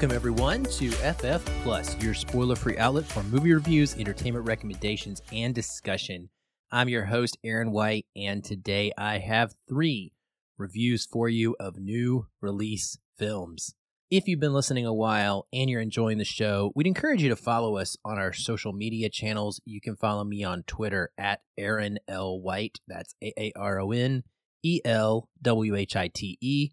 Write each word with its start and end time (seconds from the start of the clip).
Welcome, 0.00 0.16
everyone, 0.16 0.64
to 0.64 0.90
FF 0.92 1.44
Plus, 1.62 2.02
your 2.02 2.14
spoiler 2.14 2.56
free 2.56 2.78
outlet 2.78 3.04
for 3.04 3.22
movie 3.24 3.52
reviews, 3.52 3.98
entertainment 3.98 4.46
recommendations, 4.46 5.20
and 5.30 5.54
discussion. 5.54 6.30
I'm 6.72 6.88
your 6.88 7.04
host, 7.04 7.36
Aaron 7.44 7.70
White, 7.70 8.06
and 8.16 8.42
today 8.42 8.92
I 8.96 9.18
have 9.18 9.56
three 9.68 10.14
reviews 10.56 11.04
for 11.04 11.28
you 11.28 11.54
of 11.60 11.76
new 11.76 12.28
release 12.40 12.96
films. 13.18 13.74
If 14.10 14.26
you've 14.26 14.40
been 14.40 14.54
listening 14.54 14.86
a 14.86 14.94
while 14.94 15.46
and 15.52 15.68
you're 15.68 15.82
enjoying 15.82 16.16
the 16.16 16.24
show, 16.24 16.72
we'd 16.74 16.86
encourage 16.86 17.22
you 17.22 17.28
to 17.28 17.36
follow 17.36 17.76
us 17.76 17.98
on 18.02 18.18
our 18.18 18.32
social 18.32 18.72
media 18.72 19.10
channels. 19.10 19.60
You 19.66 19.82
can 19.82 19.96
follow 19.96 20.24
me 20.24 20.42
on 20.42 20.62
Twitter 20.62 21.10
at 21.18 21.40
Aaron 21.58 21.98
L. 22.08 22.40
White. 22.40 22.80
That's 22.88 23.14
A 23.22 23.34
A 23.38 23.52
R 23.54 23.78
O 23.78 23.92
N 23.92 24.22
E 24.62 24.80
L 24.82 25.28
W 25.42 25.76
H 25.76 25.94
I 25.94 26.08
T 26.08 26.38
E. 26.40 26.70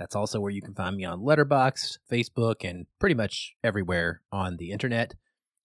That's 0.00 0.16
also 0.16 0.40
where 0.40 0.50
you 0.50 0.62
can 0.62 0.72
find 0.72 0.96
me 0.96 1.04
on 1.04 1.20
Letterboxd, 1.20 1.98
Facebook, 2.10 2.68
and 2.68 2.86
pretty 2.98 3.14
much 3.14 3.52
everywhere 3.62 4.22
on 4.32 4.56
the 4.56 4.70
internet. 4.70 5.14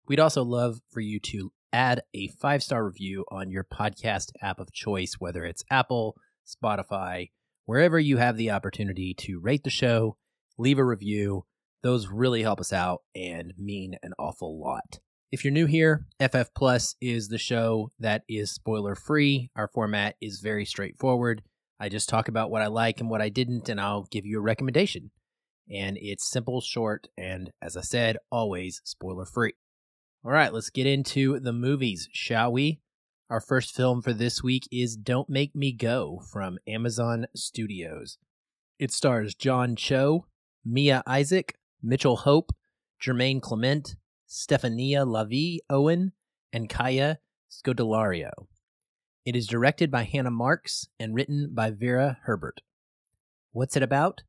We'd 0.09 0.19
also 0.19 0.43
love 0.43 0.81
for 0.91 0.99
you 0.99 1.21
to 1.21 1.53
add 1.71 2.03
a 2.13 2.27
five 2.27 2.61
star 2.61 2.85
review 2.85 3.23
on 3.31 3.49
your 3.49 3.63
podcast 3.63 4.31
app 4.41 4.59
of 4.59 4.73
choice, 4.73 5.13
whether 5.19 5.45
it's 5.45 5.63
Apple, 5.71 6.17
Spotify, 6.45 7.29
wherever 7.63 7.97
you 7.97 8.17
have 8.17 8.35
the 8.35 8.51
opportunity 8.51 9.13
to 9.13 9.39
rate 9.39 9.63
the 9.63 9.69
show 9.69 10.17
leave 10.57 10.79
a 10.79 10.83
review. 10.83 11.45
Those 11.81 12.09
really 12.09 12.41
help 12.41 12.59
us 12.59 12.73
out 12.73 13.03
and 13.15 13.53
mean 13.57 13.95
an 14.03 14.11
awful 14.19 14.59
lot. 14.59 14.99
If 15.31 15.45
you're 15.45 15.53
new 15.53 15.65
here, 15.65 16.07
FF 16.19 16.53
Plus 16.53 16.95
is 16.99 17.29
the 17.29 17.37
show 17.37 17.91
that 17.99 18.23
is 18.27 18.51
spoiler 18.51 18.95
free. 18.95 19.49
Our 19.55 19.69
format 19.69 20.15
is 20.21 20.41
very 20.41 20.65
straightforward. 20.65 21.41
I 21.79 21.89
just 21.89 22.07
talk 22.09 22.27
about 22.27 22.49
what 22.49 22.61
I 22.61 22.67
like 22.67 22.99
and 22.99 23.09
what 23.09 23.21
I 23.21 23.29
didn't, 23.29 23.69
and 23.69 23.79
I'll 23.81 24.07
give 24.09 24.25
you 24.25 24.39
a 24.39 24.41
recommendation. 24.41 25.11
And 25.69 25.97
it's 25.99 26.29
simple, 26.29 26.61
short, 26.61 27.07
and 27.17 27.51
as 27.61 27.75
I 27.75 27.81
said, 27.81 28.17
always 28.31 28.81
spoiler 28.83 29.25
free. 29.25 29.53
All 30.23 30.31
right, 30.31 30.53
let's 30.53 30.69
get 30.69 30.87
into 30.87 31.39
the 31.39 31.53
movies, 31.53 32.07
shall 32.11 32.51
we? 32.51 32.79
Our 33.29 33.41
first 33.41 33.75
film 33.75 34.01
for 34.01 34.13
this 34.13 34.43
week 34.43 34.67
is 34.71 34.95
Don't 34.95 35.29
Make 35.29 35.55
Me 35.55 35.71
Go 35.71 36.21
from 36.31 36.59
Amazon 36.67 37.25
Studios. 37.35 38.17
It 38.77 38.91
stars 38.91 39.33
John 39.33 39.75
Cho, 39.75 40.27
Mia 40.63 41.01
Isaac, 41.07 41.55
Mitchell 41.81 42.17
Hope, 42.17 42.51
Jemaine 42.99 43.41
Clement, 43.41 43.95
Stefania 44.27 45.05
Lavie 45.05 45.59
Owen, 45.69 46.13
and 46.53 46.69
Kaya 46.69 47.19
Scodelario. 47.49 48.47
It 49.25 49.35
is 49.35 49.47
directed 49.47 49.89
by 49.89 50.03
Hannah 50.03 50.29
Marks 50.29 50.87
and 50.99 51.15
written 51.15 51.49
by 51.51 51.71
Vera 51.71 52.19
Herbert. 52.25 52.61
What's 53.53 53.75
it 53.75 53.81
about? 53.81 54.21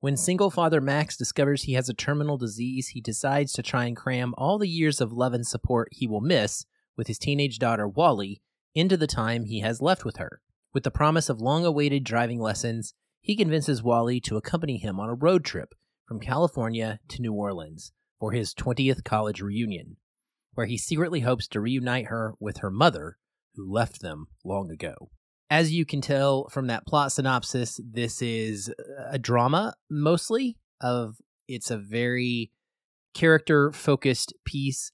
When 0.00 0.18
single 0.18 0.50
father 0.50 0.82
Max 0.82 1.16
discovers 1.16 1.62
he 1.62 1.72
has 1.72 1.88
a 1.88 1.94
terminal 1.94 2.36
disease, 2.36 2.88
he 2.88 3.00
decides 3.00 3.54
to 3.54 3.62
try 3.62 3.86
and 3.86 3.96
cram 3.96 4.34
all 4.36 4.58
the 4.58 4.68
years 4.68 5.00
of 5.00 5.10
love 5.10 5.32
and 5.32 5.46
support 5.46 5.88
he 5.90 6.06
will 6.06 6.20
miss 6.20 6.66
with 6.98 7.06
his 7.06 7.18
teenage 7.18 7.58
daughter 7.58 7.88
Wally 7.88 8.42
into 8.74 8.98
the 8.98 9.06
time 9.06 9.44
he 9.44 9.60
has 9.60 9.80
left 9.80 10.04
with 10.04 10.18
her. 10.18 10.42
With 10.74 10.84
the 10.84 10.90
promise 10.90 11.30
of 11.30 11.40
long 11.40 11.64
awaited 11.64 12.04
driving 12.04 12.38
lessons, 12.38 12.92
he 13.22 13.36
convinces 13.36 13.82
Wally 13.82 14.20
to 14.20 14.36
accompany 14.36 14.76
him 14.76 15.00
on 15.00 15.08
a 15.08 15.14
road 15.14 15.46
trip 15.46 15.74
from 16.06 16.20
California 16.20 17.00
to 17.08 17.22
New 17.22 17.32
Orleans 17.32 17.90
for 18.20 18.32
his 18.32 18.52
20th 18.52 19.02
college 19.02 19.40
reunion, 19.40 19.96
where 20.52 20.66
he 20.66 20.76
secretly 20.76 21.20
hopes 21.20 21.48
to 21.48 21.60
reunite 21.60 22.08
her 22.08 22.34
with 22.38 22.58
her 22.58 22.70
mother, 22.70 23.16
who 23.56 23.72
left 23.72 24.00
them 24.00 24.26
long 24.44 24.70
ago. 24.70 25.10
As 25.48 25.72
you 25.72 25.84
can 25.84 26.00
tell 26.00 26.48
from 26.48 26.66
that 26.66 26.86
plot 26.86 27.12
synopsis, 27.12 27.80
this 27.84 28.20
is 28.20 28.72
a 29.10 29.18
drama 29.18 29.74
mostly 29.90 30.58
of 30.80 31.16
it's 31.48 31.70
a 31.70 31.78
very 31.78 32.50
character 33.14 33.72
focused 33.72 34.34
piece 34.44 34.92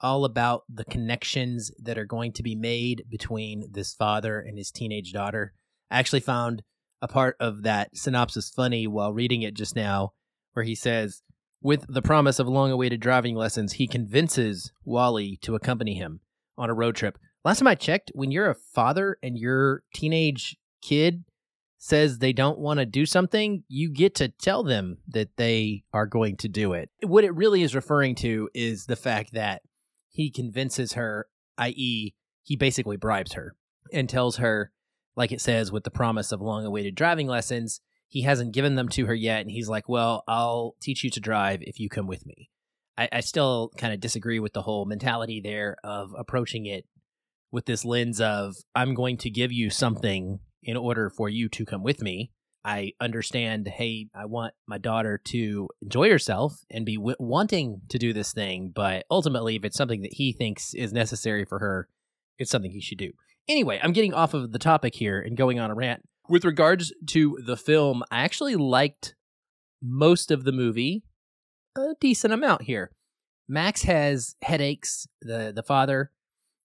all 0.00 0.24
about 0.24 0.62
the 0.68 0.84
connections 0.84 1.70
that 1.78 1.98
are 1.98 2.06
going 2.06 2.32
to 2.32 2.42
be 2.42 2.56
made 2.56 3.04
between 3.08 3.68
this 3.70 3.92
father 3.92 4.40
and 4.40 4.56
his 4.56 4.70
teenage 4.70 5.12
daughter. 5.12 5.52
I 5.90 5.98
actually 5.98 6.20
found 6.20 6.62
a 7.02 7.08
part 7.08 7.36
of 7.38 7.62
that 7.62 7.96
synopsis 7.96 8.50
funny 8.50 8.86
while 8.86 9.12
reading 9.12 9.42
it 9.42 9.54
just 9.54 9.76
now, 9.76 10.12
where 10.52 10.64
he 10.64 10.74
says, 10.74 11.22
with 11.62 11.84
the 11.88 12.02
promise 12.02 12.38
of 12.38 12.48
long 12.48 12.70
awaited 12.70 13.00
driving 13.00 13.34
lessons, 13.34 13.74
he 13.74 13.86
convinces 13.86 14.72
Wally 14.84 15.38
to 15.42 15.54
accompany 15.54 15.94
him 15.94 16.20
on 16.56 16.70
a 16.70 16.74
road 16.74 16.96
trip. 16.96 17.18
Last 17.44 17.58
time 17.58 17.68
I 17.68 17.74
checked, 17.74 18.12
when 18.14 18.30
you're 18.30 18.50
a 18.50 18.54
father 18.54 19.16
and 19.22 19.38
your 19.38 19.82
teenage 19.94 20.56
kid 20.82 21.24
says 21.78 22.18
they 22.18 22.34
don't 22.34 22.58
want 22.58 22.78
to 22.78 22.86
do 22.86 23.06
something, 23.06 23.64
you 23.68 23.90
get 23.90 24.14
to 24.16 24.28
tell 24.28 24.62
them 24.62 24.98
that 25.08 25.36
they 25.36 25.84
are 25.92 26.06
going 26.06 26.36
to 26.36 26.48
do 26.48 26.74
it. 26.74 26.90
What 27.02 27.24
it 27.24 27.34
really 27.34 27.62
is 27.62 27.74
referring 27.74 28.14
to 28.16 28.50
is 28.54 28.84
the 28.84 28.96
fact 28.96 29.32
that 29.32 29.62
he 30.08 30.30
convinces 30.30 30.92
her, 30.92 31.26
i.e., 31.56 32.14
he 32.42 32.56
basically 32.56 32.96
bribes 32.96 33.32
her 33.32 33.54
and 33.92 34.08
tells 34.08 34.36
her 34.36 34.72
like 35.16 35.32
it 35.32 35.40
says, 35.40 35.70
with 35.70 35.84
the 35.84 35.90
promise 35.90 36.32
of 36.32 36.40
long 36.40 36.64
awaited 36.64 36.94
driving 36.94 37.26
lessons. 37.26 37.80
He 38.08 38.22
hasn't 38.22 38.54
given 38.54 38.74
them 38.74 38.88
to 38.90 39.06
her 39.06 39.14
yet, 39.14 39.42
and 39.42 39.50
he's 39.50 39.68
like, 39.68 39.88
Well, 39.88 40.24
I'll 40.26 40.76
teach 40.80 41.04
you 41.04 41.10
to 41.10 41.20
drive 41.20 41.60
if 41.62 41.78
you 41.78 41.88
come 41.88 42.06
with 42.06 42.26
me. 42.26 42.50
I, 42.96 43.08
I 43.12 43.20
still 43.20 43.70
kind 43.76 43.92
of 43.92 44.00
disagree 44.00 44.40
with 44.40 44.52
the 44.52 44.62
whole 44.62 44.84
mentality 44.84 45.40
there 45.40 45.76
of 45.84 46.14
approaching 46.18 46.66
it 46.66 46.86
with 47.52 47.66
this 47.66 47.84
lens 47.84 48.20
of, 48.20 48.56
I'm 48.74 48.94
going 48.94 49.16
to 49.18 49.30
give 49.30 49.52
you 49.52 49.70
something 49.70 50.40
in 50.62 50.76
order 50.76 51.10
for 51.10 51.28
you 51.28 51.48
to 51.50 51.64
come 51.64 51.82
with 51.82 52.02
me. 52.02 52.30
I 52.64 52.92
understand, 53.00 53.68
hey, 53.68 54.08
I 54.14 54.26
want 54.26 54.52
my 54.66 54.76
daughter 54.76 55.18
to 55.28 55.68
enjoy 55.80 56.10
herself 56.10 56.58
and 56.70 56.84
be 56.84 56.96
w- 56.96 57.16
wanting 57.18 57.80
to 57.88 57.98
do 57.98 58.12
this 58.12 58.32
thing, 58.32 58.70
but 58.74 59.06
ultimately, 59.10 59.56
if 59.56 59.64
it's 59.64 59.78
something 59.78 60.02
that 60.02 60.14
he 60.14 60.32
thinks 60.32 60.74
is 60.74 60.92
necessary 60.92 61.46
for 61.46 61.58
her, 61.58 61.88
it's 62.38 62.50
something 62.50 62.70
he 62.70 62.82
should 62.82 62.98
do. 62.98 63.12
Anyway, 63.48 63.80
I'm 63.82 63.92
getting 63.92 64.12
off 64.12 64.34
of 64.34 64.52
the 64.52 64.58
topic 64.58 64.94
here 64.94 65.20
and 65.20 65.36
going 65.36 65.58
on 65.58 65.70
a 65.70 65.74
rant. 65.74 66.02
With 66.28 66.44
regards 66.44 66.92
to 67.08 67.38
the 67.44 67.56
film, 67.56 68.04
I 68.10 68.20
actually 68.20 68.56
liked 68.56 69.14
most 69.82 70.30
of 70.30 70.44
the 70.44 70.52
movie 70.52 71.02
a 71.76 71.94
decent 71.98 72.32
amount 72.32 72.62
here. 72.62 72.90
Max 73.48 73.82
has 73.82 74.36
headaches, 74.42 75.08
the 75.22 75.52
the 75.54 75.62
father. 75.62 76.12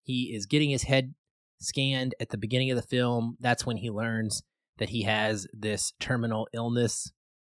He 0.05 0.33
is 0.35 0.45
getting 0.45 0.69
his 0.69 0.83
head 0.83 1.13
scanned 1.59 2.15
at 2.19 2.29
the 2.29 2.37
beginning 2.37 2.71
of 2.71 2.77
the 2.77 2.81
film. 2.81 3.37
That's 3.39 3.65
when 3.65 3.77
he 3.77 3.89
learns 3.89 4.43
that 4.77 4.89
he 4.89 5.03
has 5.03 5.47
this 5.53 5.93
terminal 5.99 6.47
illness. 6.53 7.11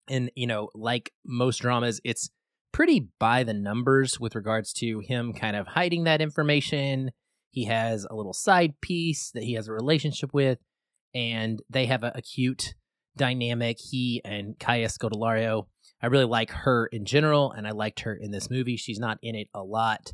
And, 0.09 0.31
you 0.35 0.47
know, 0.47 0.69
like 0.74 1.12
most 1.25 1.59
dramas, 1.59 2.02
it's 2.03 2.30
pretty 2.72 3.09
by 3.19 3.44
the 3.44 3.53
numbers 3.53 4.19
with 4.19 4.35
regards 4.35 4.74
to 4.74 5.00
him 5.00 5.34
kind 5.34 5.56
of 5.56 5.68
hiding 5.68 6.06
that 6.06 6.22
information 6.22 7.12
he 7.58 7.66
has 7.66 8.06
a 8.08 8.16
little 8.16 8.34
side 8.34 8.79
piece 8.81 9.31
that 9.31 9.41
he 9.41 9.53
has 9.53 9.68
a 9.68 9.74
relationship 9.74 10.31
with, 10.31 10.59
and 11.16 11.59
they 11.72 11.88
have 11.88 12.03
a, 12.03 12.22
cute 12.22 12.75
dynamic. 13.16 13.78
He 13.79 14.22
and 14.24 14.59
Kaya 14.59 14.90
Scodelario. 14.90 15.66
I 16.00 16.06
really 16.06 16.25
like 16.25 16.52
her 16.52 16.85
in 16.85 17.06
general, 17.06 17.52
and 17.52 17.68
I 17.68 17.72
liked 17.72 18.02
her 18.02 18.14
in 18.14 18.29
this 18.29 18.52
movie. 18.52 18.78
She's 18.78 19.00
not 19.00 19.18
in 19.24 19.34
it 19.34 19.47
a 19.56 19.64
lot. 19.64 20.12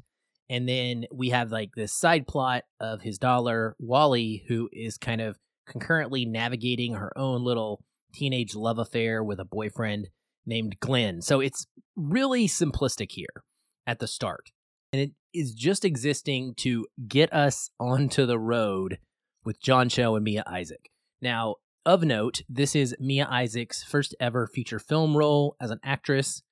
And 0.53 0.69
then 0.69 1.05
we 1.11 1.29
have 1.29 1.51
like 1.51 1.71
this 1.75 1.91
side 1.91 2.27
plot 2.27 2.65
of 2.79 3.01
his 3.01 3.17
dollar, 3.17 3.75
Wally, 3.79 4.43
who 4.47 4.69
is 4.71 4.99
kind 4.99 5.19
of 5.19 5.39
concurrently 5.67 6.25
navigating 6.25 6.93
her 6.93 7.11
own 7.17 7.43
little 7.43 7.83
teenage 8.13 8.53
love 8.53 8.77
affair 8.77 9.23
with 9.23 9.39
a 9.39 9.45
boyfriend 9.45 10.09
named 10.45 10.79
Glenn. 10.79 11.23
So 11.23 11.39
it's 11.39 11.65
really 11.95 12.47
simplistic 12.47 13.13
here 13.13 13.43
at 13.87 13.97
the 13.97 14.05
start. 14.05 14.51
And 14.91 15.01
it 15.01 15.11
is 15.33 15.55
just 15.55 15.83
existing 15.83 16.53
to 16.57 16.85
get 17.07 17.33
us 17.33 17.71
onto 17.79 18.27
the 18.27 18.37
road 18.37 18.99
with 19.43 19.59
John 19.59 19.89
Cho 19.89 20.13
and 20.13 20.23
Mia 20.23 20.43
Isaac. 20.45 20.91
Now, 21.19 21.55
of 21.83 22.03
note, 22.03 22.43
this 22.47 22.75
is 22.75 22.95
Mia 22.99 23.27
Isaac's 23.27 23.81
first 23.81 24.13
ever 24.19 24.45
feature 24.45 24.77
film 24.77 25.17
role 25.17 25.55
as 25.59 25.71
an 25.71 25.79
actress. 25.83 26.43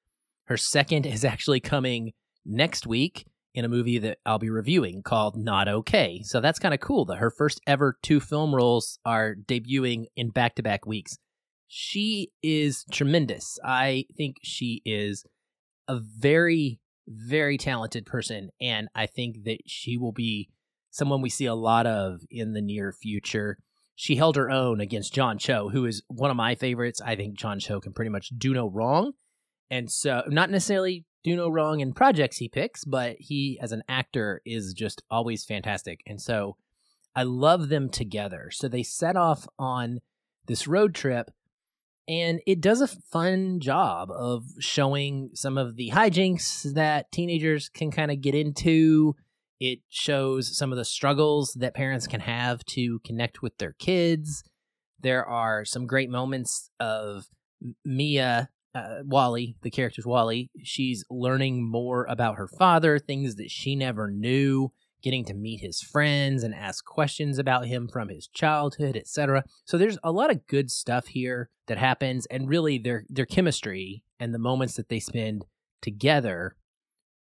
Her 0.45 0.57
second 0.57 1.06
is 1.06 1.24
actually 1.24 1.59
coming 1.59 2.13
next 2.44 2.88
week 2.88 3.27
in 3.53 3.65
a 3.65 3.69
movie 3.69 3.98
that 4.00 4.19
I'll 4.25 4.39
be 4.39 4.50
reviewing 4.50 5.03
called 5.03 5.36
Not 5.36 5.68
Okay. 5.68 6.21
So 6.24 6.39
that's 6.39 6.59
kind 6.59 6.74
of 6.74 6.80
cool 6.80 7.06
that 7.06 7.18
her 7.18 7.30
first 7.31 7.59
ever 7.68 7.98
two 8.01 8.19
film 8.19 8.56
roles 8.56 9.00
are 9.06 9.36
debuting 9.36 10.06
in 10.15 10.30
back 10.30 10.56
to 10.56 10.63
back 10.63 10.86
weeks. 10.86 11.18
She 11.68 12.31
is 12.44 12.86
tremendous. 12.92 13.57
I 13.63 14.06
think 14.15 14.38
she 14.44 14.81
is 14.86 15.25
a 15.88 16.00
very 16.00 16.80
very 17.07 17.57
talented 17.57 18.06
person, 18.06 18.50
and 18.59 18.88
I 18.95 19.06
think 19.06 19.44
that 19.45 19.59
she 19.65 19.98
will 19.98 20.12
be 20.12 20.50
someone 20.92 21.21
we 21.21 21.30
see 21.30 21.45
a 21.45 21.56
lot 21.56 21.88
of 21.88 22.21
in 22.30 22.53
the 22.53 22.62
near 22.62 22.92
future. 22.92 23.57
She 23.95 24.15
held 24.15 24.36
her 24.36 24.50
own 24.50 24.81
against 24.81 25.13
John 25.13 25.38
Cho, 25.38 25.69
who 25.69 25.86
is 25.86 26.03
one 26.07 26.31
of 26.31 26.38
my 26.38 26.56
favorites. 26.56 27.01
I 27.01 27.15
think 27.15 27.38
John 27.38 27.59
Cho 27.59 27.80
can 27.80 27.94
pretty 27.94 28.09
much 28.09 28.31
do 28.38 28.53
no 28.53 28.68
wrong. 28.68 29.13
And 29.69 29.92
so, 29.92 30.24
not 30.27 30.50
necessarily 30.50 31.06
do 31.23 31.35
no 31.35 31.50
wrong 31.50 31.79
in 31.79 31.94
projects 31.94 32.38
he 32.38 32.50
picks, 32.50 32.85
but 32.85 33.18
he, 33.19 33.59
as 33.62 33.71
an 33.71 33.83
actor, 33.88 34.41
is 34.45 34.73
just 34.73 35.01
always 35.09 35.45
fantastic. 35.45 36.01
And 36.07 36.21
so, 36.21 36.57
I 37.15 37.23
love 37.23 37.69
them 37.69 37.89
together. 37.89 38.50
So, 38.51 38.68
they 38.68 38.83
set 38.83 39.15
off 39.15 39.47
on 39.59 40.00
this 40.47 40.68
road 40.68 40.95
trip 40.95 41.31
And 42.07 42.41
it 42.47 42.62
does 42.62 42.81
a 42.81 42.88
fun 42.88 43.59
job 43.59 44.09
of 44.12 44.44
showing 44.59 45.29
some 45.33 45.57
of 45.57 45.75
the 45.75 45.91
hijinks 45.91 46.73
that 46.73 47.12
teenagers 47.12 47.69
can 47.69 47.91
kind 47.91 48.12
of 48.12 48.21
get 48.21 48.35
into. 48.35 49.15
It 49.59 49.79
shows 49.89 50.57
some 50.57 50.71
of 50.71 50.77
the 50.77 50.85
struggles 50.85 51.56
that 51.59 51.75
parents 51.75 52.07
can 52.07 52.21
have 52.21 52.65
to 52.65 53.00
connect 53.06 53.41
with 53.41 53.57
their 53.59 53.74
kids. 53.74 54.44
There 55.00 55.25
are 55.25 55.63
some 55.63 55.85
great 55.85 56.09
moments 56.09 56.69
of 56.79 57.27
Mia 57.85 58.50
uh, 58.73 59.00
Wally, 59.03 59.56
the 59.62 59.69
character's 59.69 60.06
Wally, 60.06 60.50
she's 60.63 61.03
learning 61.09 61.69
more 61.69 62.06
about 62.09 62.38
her 62.38 62.47
father, 62.47 63.00
things 63.00 63.35
that 63.35 63.51
she 63.51 63.75
never 63.75 64.09
knew, 64.09 64.71
getting 65.01 65.25
to 65.25 65.33
meet 65.33 65.62
his 65.62 65.81
friends 65.81 66.44
and 66.44 66.53
ask 66.53 66.85
questions 66.85 67.38
about 67.38 67.65
him 67.65 67.88
from 67.88 68.09
his 68.09 68.27
childhood, 68.27 68.95
etc. 68.95 69.44
So 69.65 69.77
there's 69.77 69.97
a 70.03 70.12
lot 70.12 70.31
of 70.31 70.47
good 70.47 70.71
stuff 70.71 71.07
here 71.07 71.50
that 71.68 71.77
happens 71.77 72.25
and 72.27 72.47
really 72.47 72.77
their 72.77 73.06
their 73.09 73.25
chemistry 73.25 74.03
and 74.19 74.33
the 74.33 74.39
moments 74.39 74.75
that 74.75 74.89
they 74.89 75.00
spend 75.00 75.45
together 75.81 76.56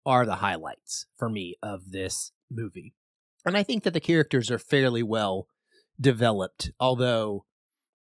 are 0.05 0.25
the 0.25 0.35
highlights 0.35 1.07
for 1.17 1.29
me 1.29 1.55
of 1.61 1.91
this 1.91 2.31
movie. 2.49 2.93
And 3.45 3.57
I 3.57 3.63
think 3.63 3.83
that 3.83 3.93
the 3.93 3.99
characters 3.99 4.49
are 4.49 4.59
fairly 4.59 5.03
well 5.03 5.47
developed, 5.99 6.71
although 6.79 7.45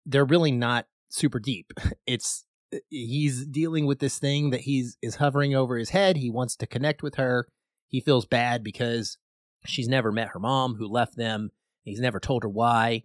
they're 0.07 0.25
really 0.25 0.53
not 0.53 0.87
super 1.09 1.39
deep. 1.39 1.73
It's 2.07 2.45
Uh, 2.73 2.79
he's 2.89 3.47
dealing 3.47 3.87
with 3.87 3.99
this 3.99 4.19
thing 4.19 4.51
that 4.51 4.63
he's 4.63 4.97
is 5.03 5.17
hovering 5.17 5.55
over 5.55 5.77
his 5.77 5.91
head. 5.91 6.17
He 6.17 6.31
wants 6.31 6.57
to 6.57 6.67
connect 6.67 7.03
with 7.03 7.17
her. 7.17 7.49
He 7.87 8.01
feels 8.01 8.27
bad 8.27 8.63
because 8.63 9.19
she's 9.65 9.89
never 9.89 10.13
met 10.13 10.29
her 10.29 10.39
mom 10.39 10.75
who 10.75 10.87
left 10.87 11.17
them. 11.17 11.51
He's 11.83 12.01
never 12.01 12.21
told 12.21 12.43
her 12.43 12.49
why 12.49 13.05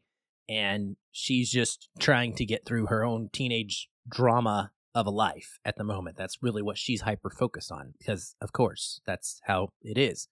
and 0.50 0.96
she's 1.12 1.50
just 1.50 1.90
trying 2.00 2.36
to 2.36 2.46
get 2.46 2.66
through 2.66 2.88
her 2.88 3.04
own 3.04 3.30
teenage 3.32 3.90
drama 4.08 4.72
of 4.96 5.08
a 5.08 5.12
life 5.12 5.58
at 5.66 5.78
the 5.78 5.84
moment. 5.84 6.18
That's 6.18 6.44
really 6.44 6.62
what 6.62 6.78
she's 6.78 7.02
hyper 7.02 7.30
focused 7.30 7.72
on 7.72 7.94
because 7.98 8.36
of 8.42 8.54
course, 8.54 9.02
that's 9.06 9.40
how 9.46 9.70
it 9.82 9.98
is. 9.98 10.28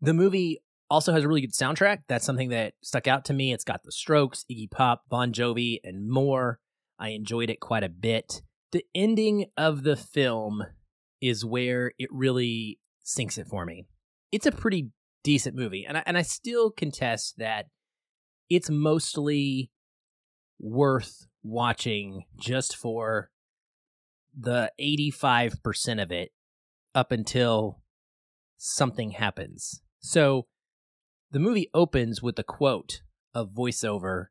The 0.00 0.14
movie 0.14 0.62
also 0.90 1.12
has 1.12 1.24
a 1.24 1.28
really 1.28 1.40
good 1.40 1.54
soundtrack. 1.54 2.02
That's 2.08 2.26
something 2.26 2.50
that 2.50 2.74
stuck 2.82 3.08
out 3.08 3.24
to 3.26 3.32
me. 3.32 3.52
It's 3.52 3.64
got 3.64 3.82
the 3.84 3.92
Strokes, 3.92 4.44
Iggy 4.50 4.70
Pop, 4.70 5.04
Bon 5.08 5.32
Jovi, 5.32 5.78
and 5.82 6.08
more. 6.08 6.60
I 6.98 7.08
enjoyed 7.08 7.50
it 7.50 7.58
quite 7.58 7.82
a 7.82 7.88
bit 7.88 8.42
the 8.74 8.84
ending 8.92 9.46
of 9.56 9.84
the 9.84 9.94
film 9.94 10.64
is 11.20 11.44
where 11.44 11.92
it 11.96 12.08
really 12.10 12.80
sinks 13.04 13.38
it 13.38 13.46
for 13.46 13.64
me. 13.64 13.86
It's 14.32 14.46
a 14.46 14.52
pretty 14.52 14.90
decent 15.22 15.54
movie, 15.54 15.86
and 15.86 15.96
I, 15.96 16.02
and 16.06 16.18
I 16.18 16.22
still 16.22 16.72
contest 16.72 17.38
that 17.38 17.66
it's 18.50 18.68
mostly 18.68 19.70
worth 20.58 21.28
watching 21.44 22.24
just 22.36 22.74
for 22.74 23.30
the 24.36 24.72
85% 24.80 26.02
of 26.02 26.10
it 26.10 26.32
up 26.96 27.12
until 27.12 27.80
something 28.58 29.12
happens. 29.12 29.82
So 30.00 30.48
the 31.30 31.38
movie 31.38 31.70
opens 31.72 32.22
with 32.22 32.36
a 32.40 32.44
quote 32.44 33.02
of 33.32 33.50
voiceover 33.50 34.26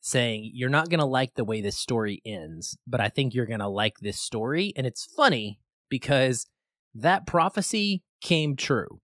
saying, 0.00 0.50
You're 0.54 0.68
not 0.68 0.88
going 0.88 1.00
to 1.00 1.06
like 1.06 1.34
the 1.34 1.44
way 1.44 1.60
this 1.60 1.78
story 1.78 2.20
ends, 2.24 2.76
but 2.86 3.00
I 3.00 3.08
think 3.08 3.34
you're 3.34 3.46
going 3.46 3.60
to 3.60 3.68
like 3.68 3.98
this 4.00 4.20
story. 4.20 4.72
And 4.76 4.86
it's 4.86 5.04
funny 5.04 5.60
because 5.88 6.46
that 6.94 7.26
prophecy 7.26 8.02
came 8.20 8.56
true. 8.56 9.00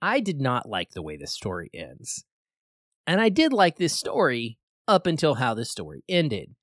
I 0.00 0.20
did 0.20 0.40
not 0.40 0.68
like 0.68 0.90
the 0.90 1.02
way 1.02 1.16
this 1.16 1.32
story 1.32 1.70
ends. 1.72 2.24
And 3.06 3.20
I 3.20 3.28
did 3.28 3.52
like 3.52 3.76
this 3.76 3.98
story 3.98 4.58
up 4.88 5.06
until 5.06 5.34
how 5.34 5.54
this 5.54 5.70
story 5.70 6.02
ended. 6.08 6.54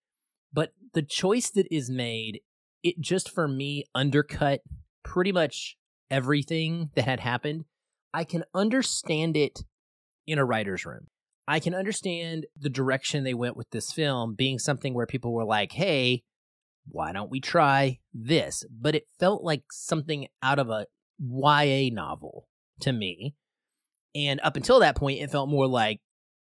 But 0.52 0.74
the 0.94 1.02
choice 1.02 1.50
that 1.52 1.68
is 1.74 1.90
made, 1.90 2.42
it 2.84 3.00
just 3.00 3.30
for 3.30 3.48
me 3.48 3.86
undercut 3.96 4.62
pretty 5.04 5.32
much 5.32 5.78
everything 6.10 6.90
that 6.96 7.06
had 7.06 7.20
happened. 7.20 7.66
I 8.14 8.24
can 8.24 8.44
understand 8.54 9.38
it 9.38 9.64
in 10.26 10.40
a 10.40 10.46
writer's 10.46 10.86
room. 10.86 11.08
I 11.50 11.60
can 11.60 11.74
understand 11.74 12.46
the 12.56 12.70
direction 12.70 13.24
they 13.24 13.34
went 13.34 13.58
with 13.58 13.72
this 13.72 13.92
film 13.92 14.36
being 14.36 14.60
something 14.60 14.94
where 14.94 15.08
people 15.08 15.34
were 15.34 15.44
like, 15.44 15.72
hey, 15.72 16.22
why 16.88 17.12
don't 17.12 17.32
we 17.32 17.40
try 17.40 17.98
this? 18.14 18.64
But 18.70 18.94
it 18.94 19.08
felt 19.20 19.44
like 19.44 19.64
something 19.72 20.28
out 20.44 20.60
of 20.60 20.70
a 20.70 20.86
YA 21.20 21.90
novel 21.92 22.48
to 22.82 22.94
me. 22.94 23.34
And 24.14 24.40
up 24.44 24.58
until 24.58 24.80
that 24.82 24.96
point, 24.96 25.22
it 25.22 25.32
felt 25.32 25.50
more 25.50 25.66
like 25.66 26.02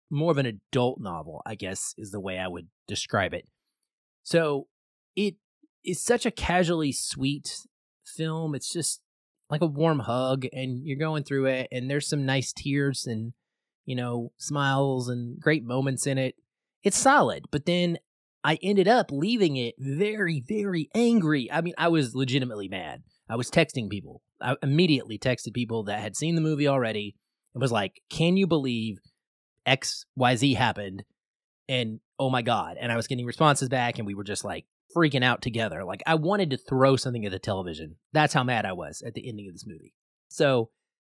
more 0.10 0.32
of 0.32 0.40
an 0.40 0.48
adult 0.48 1.00
novel, 1.00 1.44
I 1.46 1.54
guess 1.54 1.94
is 2.00 2.10
the 2.10 2.20
way 2.20 2.40
I 2.40 2.48
would 2.48 2.68
describe 2.88 3.36
it. 3.36 3.48
So 4.24 4.66
it 5.16 5.36
is 5.86 6.04
such 6.04 6.26
a 6.26 6.32
casually 6.32 6.92
sweet 6.92 7.56
film. 8.04 8.56
It's 8.56 8.74
just 8.74 9.02
like 9.52 9.62
a 9.62 9.68
warm 9.68 10.00
hug, 10.00 10.48
and 10.52 10.84
you're 10.84 10.98
going 10.98 11.24
through 11.24 11.46
it, 11.46 11.68
and 11.72 11.88
there's 11.88 12.10
some 12.10 12.26
nice 12.26 12.52
tears 12.52 13.06
and 13.06 13.34
you 13.88 13.95
know, 13.95 14.31
smiles 14.38 15.10
and 15.10 15.39
great 15.39 15.63
moments 15.63 16.06
in 16.06 16.19
it. 16.19 16.36
It's 16.84 16.98
solid, 16.98 17.45
but 17.50 17.66
then 17.66 17.98
I 18.44 18.60
ended 18.62 18.88
up 18.88 19.12
leaving 19.12 19.56
it 19.57 19.75
very, 19.80 20.44
very 20.48 20.89
angry. 20.94 21.51
I 21.51 21.62
mean, 21.62 21.74
I 21.78 21.88
was 21.88 22.13
legitimately 22.13 22.68
mad. 22.68 23.01
I 23.30 23.36
was 23.36 23.50
texting 23.50 23.89
people. 23.89 24.22
I 24.39 24.56
immediately 24.62 25.18
texted 25.18 25.54
people 25.54 25.84
that 25.86 26.01
had 26.01 26.16
seen 26.16 26.36
the 26.36 26.42
movie 26.42 26.68
already 26.68 27.16
and 27.54 27.62
was 27.62 27.72
like, 27.72 28.01
Can 28.10 28.38
you 28.38 28.45
believe 28.45 29.00
XYZ 29.66 30.56
happened? 30.56 31.04
And 31.68 32.01
oh 32.19 32.30
my 32.30 32.42
God. 32.42 32.78
And 32.80 32.92
I 32.92 32.98
was 32.98 33.07
getting 33.07 33.25
responses 33.25 33.69
back, 33.69 33.98
and 33.98 34.06
we 34.06 34.16
were 34.16 34.24
just 34.24 34.44
like 34.44 34.66
freaking 34.95 35.24
out 35.24 35.42
together. 35.42 35.83
Like, 35.83 36.04
I 36.06 36.16
wanted 36.16 36.50
to 36.51 36.57
throw 36.57 36.98
something 36.98 37.25
at 37.25 37.31
the 37.31 37.40
television. 37.40 37.95
That's 38.13 38.33
how 38.33 38.44
mad 38.44 38.66
I 38.66 38.74
was 38.74 39.01
at 39.01 39.13
the 39.13 39.28
ending 39.28 39.48
of 39.48 39.54
this 39.54 39.66
movie. 39.66 39.94
So 40.28 40.69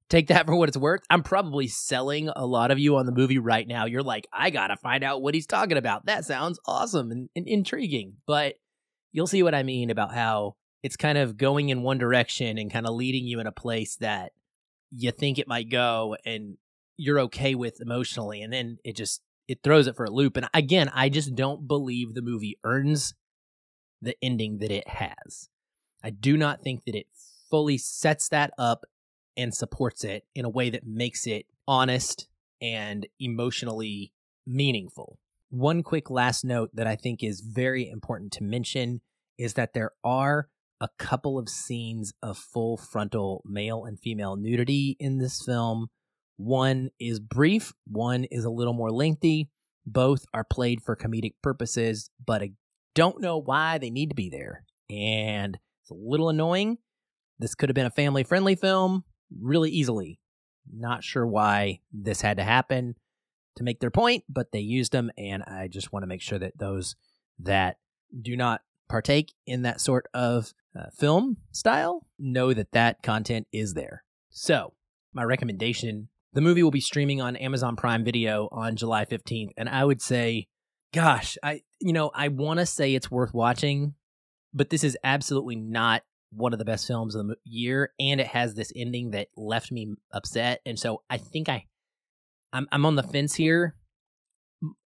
take 0.09 0.29
that 0.29 0.47
for 0.47 0.57
what 0.57 0.69
it's 0.69 0.79
worth. 0.79 1.03
I'm 1.11 1.23
probably 1.23 1.69
selling 1.69 2.31
a 2.35 2.47
lot 2.47 2.71
of 2.71 2.79
you 2.79 2.97
on 2.97 3.07
the 3.07 3.13
movie 3.13 3.39
right 3.39 3.67
now. 3.67 3.85
You're 3.85 4.03
like, 4.03 4.27
I 4.33 4.51
gotta 4.51 4.77
find 4.77 5.05
out 5.05 5.23
what 5.23 5.35
he's 5.35 5.47
talking 5.47 5.77
about. 5.77 6.07
That 6.07 6.25
sounds 6.25 6.59
awesome 6.67 7.11
and, 7.11 7.29
and, 7.37 7.47
intriguing. 7.47 8.15
But 8.27 8.55
you'll 9.13 9.27
see 9.27 9.43
what 9.43 9.55
I 9.55 9.63
mean 9.63 9.91
about 9.91 10.15
how 10.15 10.57
it's 10.83 10.97
kind 10.97 11.19
of 11.19 11.37
going 11.37 11.69
in 11.69 11.83
one 11.83 11.99
direction 11.99 12.59
and 12.59 12.73
kind 12.73 12.87
of 12.87 12.95
leading 12.95 13.27
you 13.27 13.41
in 13.41 13.47
a 13.47 13.53
place 13.53 13.97
that 13.97 14.33
you 14.91 15.11
think 15.11 15.39
it 15.39 15.49
might 15.49 15.71
go 15.71 16.17
and 16.25 16.57
you're 16.97 17.21
okay 17.21 17.55
with 17.55 17.81
emotionally. 17.81 18.43
And 18.43 18.53
then 18.53 18.79
it 18.85 18.97
just 18.97 19.23
it 19.47 19.63
throws 19.63 19.87
it 19.87 19.97
for 19.97 20.05
a 20.05 20.11
loop. 20.11 20.37
And 20.37 20.49
again, 20.55 20.91
I 20.95 21.09
just 21.09 21.35
don't 21.35 21.67
believe 21.67 22.15
the 22.15 22.23
movie 22.23 22.59
earns 22.65 23.15
the 24.01 24.15
ending 24.23 24.59
that 24.59 24.71
it 24.71 24.89
has. 24.89 25.49
I 26.03 26.11
do 26.11 26.37
not 26.37 26.63
think 26.63 26.85
that 26.85 26.95
it 26.95 27.07
fully 27.51 27.79
sets 27.79 28.29
that 28.29 28.53
up 28.59 28.85
and 29.39 29.55
supports 29.55 30.03
it 30.03 30.25
in 30.35 30.45
a 30.45 30.51
way 30.51 30.69
that 30.69 30.85
makes 30.85 31.27
it 31.27 31.47
honest 31.67 32.29
and 32.61 33.07
emotionally 33.21 34.13
meaningful. 34.47 35.19
One 35.51 35.83
quick 35.83 36.11
last 36.11 36.45
note 36.45 36.71
that 36.75 36.89
I 36.89 36.97
think 36.97 37.23
is 37.23 37.41
very 37.41 37.89
important 37.89 38.33
to 38.33 38.43
mention 38.43 39.01
is 39.39 39.55
that 39.55 39.73
there 39.73 39.93
are 40.03 40.49
a 40.81 40.89
couple 40.99 41.39
of 41.39 41.49
scenes 41.49 42.13
of 42.23 42.37
full 42.37 42.77
frontal 42.77 43.43
male 43.47 43.85
and 43.85 43.99
female 43.99 44.37
nudity 44.37 44.97
in 44.99 45.19
this 45.19 45.43
film. 45.43 45.87
One 46.37 46.91
is 47.01 47.21
brief, 47.21 47.73
one 47.87 48.25
is 48.25 48.45
a 48.45 48.51
little 48.51 48.75
more 48.75 48.91
lengthy. 48.91 49.51
Both 49.87 50.27
are 50.35 50.45
played 50.45 50.83
for 50.83 50.97
comedic 50.97 51.35
purposes, 51.43 52.11
but 52.25 52.43
I 52.43 52.51
don't 52.95 53.21
know 53.21 53.39
why 53.39 53.79
they 53.79 53.91
need 53.91 54.11
to 54.11 54.15
be 54.15 54.29
there. 54.29 54.65
And 54.91 55.59
it's 55.83 55.91
a 55.91 55.95
little 55.95 56.29
annoying. 56.29 56.79
This 57.39 57.55
could 57.55 57.69
have 57.69 57.75
been 57.75 57.87
a 57.87 57.91
family 57.91 58.25
friendly 58.25 58.57
film 58.57 59.05
really 59.41 59.71
easily. 59.71 60.21
Not 60.71 61.03
sure 61.03 61.27
why 61.27 61.81
this 61.93 62.21
had 62.21 62.37
to 62.37 62.45
happen 62.45 62.97
to 63.57 63.65
make 63.65 63.81
their 63.81 63.91
point, 63.91 64.25
but 64.29 64.53
they 64.53 64.61
used 64.61 64.93
them, 64.93 65.11
and 65.17 65.43
I 65.45 65.69
just 65.69 65.93
want 65.93 66.03
to 66.03 66.09
make 66.09 66.23
sure 66.23 66.39
that 66.39 66.59
those 66.59 66.95
that 67.41 67.79
do 68.21 68.37
not 68.37 68.63
partake 68.89 69.33
in 69.47 69.63
that 69.63 69.81
sort 69.81 70.07
of 70.15 70.53
uh, 70.79 70.87
film 70.97 71.39
style 71.53 72.07
know 72.19 72.53
that 72.55 72.73
that 72.73 73.03
content 73.03 73.47
is 73.53 73.75
there. 73.75 74.05
So, 74.31 74.75
my 75.13 75.25
recommendation 75.25 76.09
the 76.35 76.41
movie 76.43 76.63
will 76.63 76.71
be 76.71 76.81
streaming 76.81 77.21
on 77.21 77.37
Amazon 77.37 77.75
Prime 77.75 78.05
Video 78.05 78.49
on 78.53 78.77
July 78.77 79.05
15th, 79.07 79.51
and 79.57 79.69
I 79.69 79.85
would 79.85 80.03
say, 80.03 80.47
gosh, 80.93 81.39
I 81.43 81.63
you 81.81 81.93
know, 81.93 82.11
I 82.15 82.29
want 82.29 82.61
to 82.61 82.67
say 82.67 82.95
it's 82.95 83.11
worth 83.11 83.33
watching, 83.33 83.95
but 84.53 84.71
this 84.71 84.85
is 84.85 84.97
absolutely 85.03 85.57
not 85.57 86.03
one 86.31 86.53
of 86.53 86.59
the 86.59 86.65
best 86.65 86.87
films 86.87 87.15
of 87.15 87.27
the 87.27 87.37
year, 87.45 87.93
and 87.99 88.21
it 88.21 88.29
has 88.29 88.55
this 88.55 88.73
ending 88.77 89.11
that 89.13 89.29
left 89.37 89.73
me 89.73 89.95
upset. 90.13 90.61
And 90.67 90.79
so 90.79 91.03
I 91.09 91.17
think 91.17 91.49
I, 91.49 91.65
I'm 92.53 92.67
I'm 92.73 92.87
on 92.87 92.97
the 92.97 93.03
fence 93.03 93.35
here. 93.35 93.77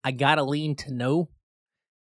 I 0.04 0.12
gotta 0.12 0.44
lean 0.44 0.76
to 0.78 0.94
know 0.94 1.30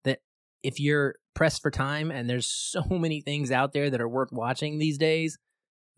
that 0.05 0.21
if 0.63 0.81
you're 0.81 1.17
pressed 1.35 1.63
for 1.63 1.71
time 1.71 2.11
and 2.11 2.29
there's 2.29 2.47
so 2.47 2.83
many 2.91 3.21
things 3.21 3.51
out 3.51 3.73
there 3.73 3.91
that 3.91 4.01
are 4.01 4.09
worth 4.09 4.31
watching 4.33 4.79
these 4.79 4.99
days, 4.99 5.39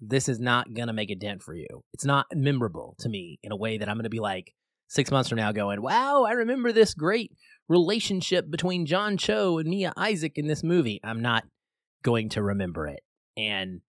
this 0.01 0.29
is 0.29 0.41
not 0.41 0.75
gonna 0.75 0.93
make 0.93 1.11
a 1.11 1.17
dent 1.17 1.43
for 1.43 1.55
you. 1.55 1.83
It's 1.93 2.05
not 2.05 2.27
memorable 2.35 2.97
to 3.01 3.09
me 3.09 3.39
in 3.43 3.53
a 3.53 3.57
way 3.57 3.79
that 3.79 3.89
I'm 3.89 3.97
gonna 3.97 4.09
be 4.09 4.21
like, 4.21 4.53
six 4.89 5.11
months 5.11 5.29
from 5.29 5.37
now 5.37 5.53
going, 5.53 5.83
wow, 5.83 6.25
I 6.25 6.33
remember 6.33 6.73
this 6.73 6.95
great 6.95 7.33
relationship 7.69 8.51
between 8.51 8.87
John 8.87 9.17
Cho 9.17 9.59
and 9.59 9.69
Mia 9.69 9.93
Isaac 9.97 10.33
in 10.37 10.47
this 10.47 10.63
movie. 10.63 11.01
I'm 11.03 11.21
not 11.21 11.45
going 12.03 12.29
to 12.31 12.43
remember 12.43 12.87
it. 12.87 13.01
And 13.37 13.81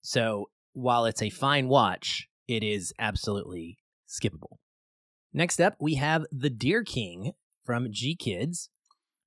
so 0.00 0.50
while 0.72 1.04
it's 1.06 1.22
a 1.22 1.30
fine 1.30 1.68
watch, 1.68 2.28
it 2.48 2.62
is 2.62 2.92
absolutely 2.98 3.78
skippable. 4.08 4.58
Next 5.32 5.60
up, 5.60 5.76
we 5.80 5.94
have 5.94 6.26
The 6.30 6.50
Deer 6.50 6.84
King 6.84 7.32
from 7.64 7.88
GKIDS. 7.88 8.68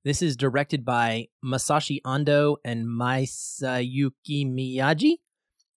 This 0.04 0.22
is 0.22 0.36
directed 0.36 0.84
by 0.84 1.28
Masashi 1.44 2.00
Ando 2.06 2.56
and 2.64 2.86
Masayuki 2.86 4.46
Miyaji, 4.46 5.16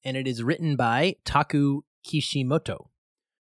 and 0.06 0.16
it 0.16 0.28
is 0.28 0.44
written 0.44 0.76
by 0.76 1.16
Taku 1.26 1.82
Kishimoto. 2.06 2.90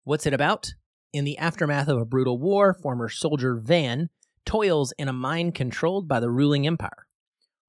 What's 0.04 0.26
it 0.26 0.34
about? 0.34 0.74
In 1.12 1.26
the 1.26 1.38
aftermath 1.38 1.88
of 1.88 1.98
a 1.98 2.06
brutal 2.06 2.38
war, 2.38 2.74
former 2.74 3.10
soldier 3.10 3.56
Van 3.56 4.10
toils 4.46 4.94
in 4.98 5.08
a 5.08 5.14
mine 5.14 5.52
controlled 5.52 6.08
by 6.08 6.20
the 6.20 6.30
ruling 6.30 6.68
empire. 6.68 7.07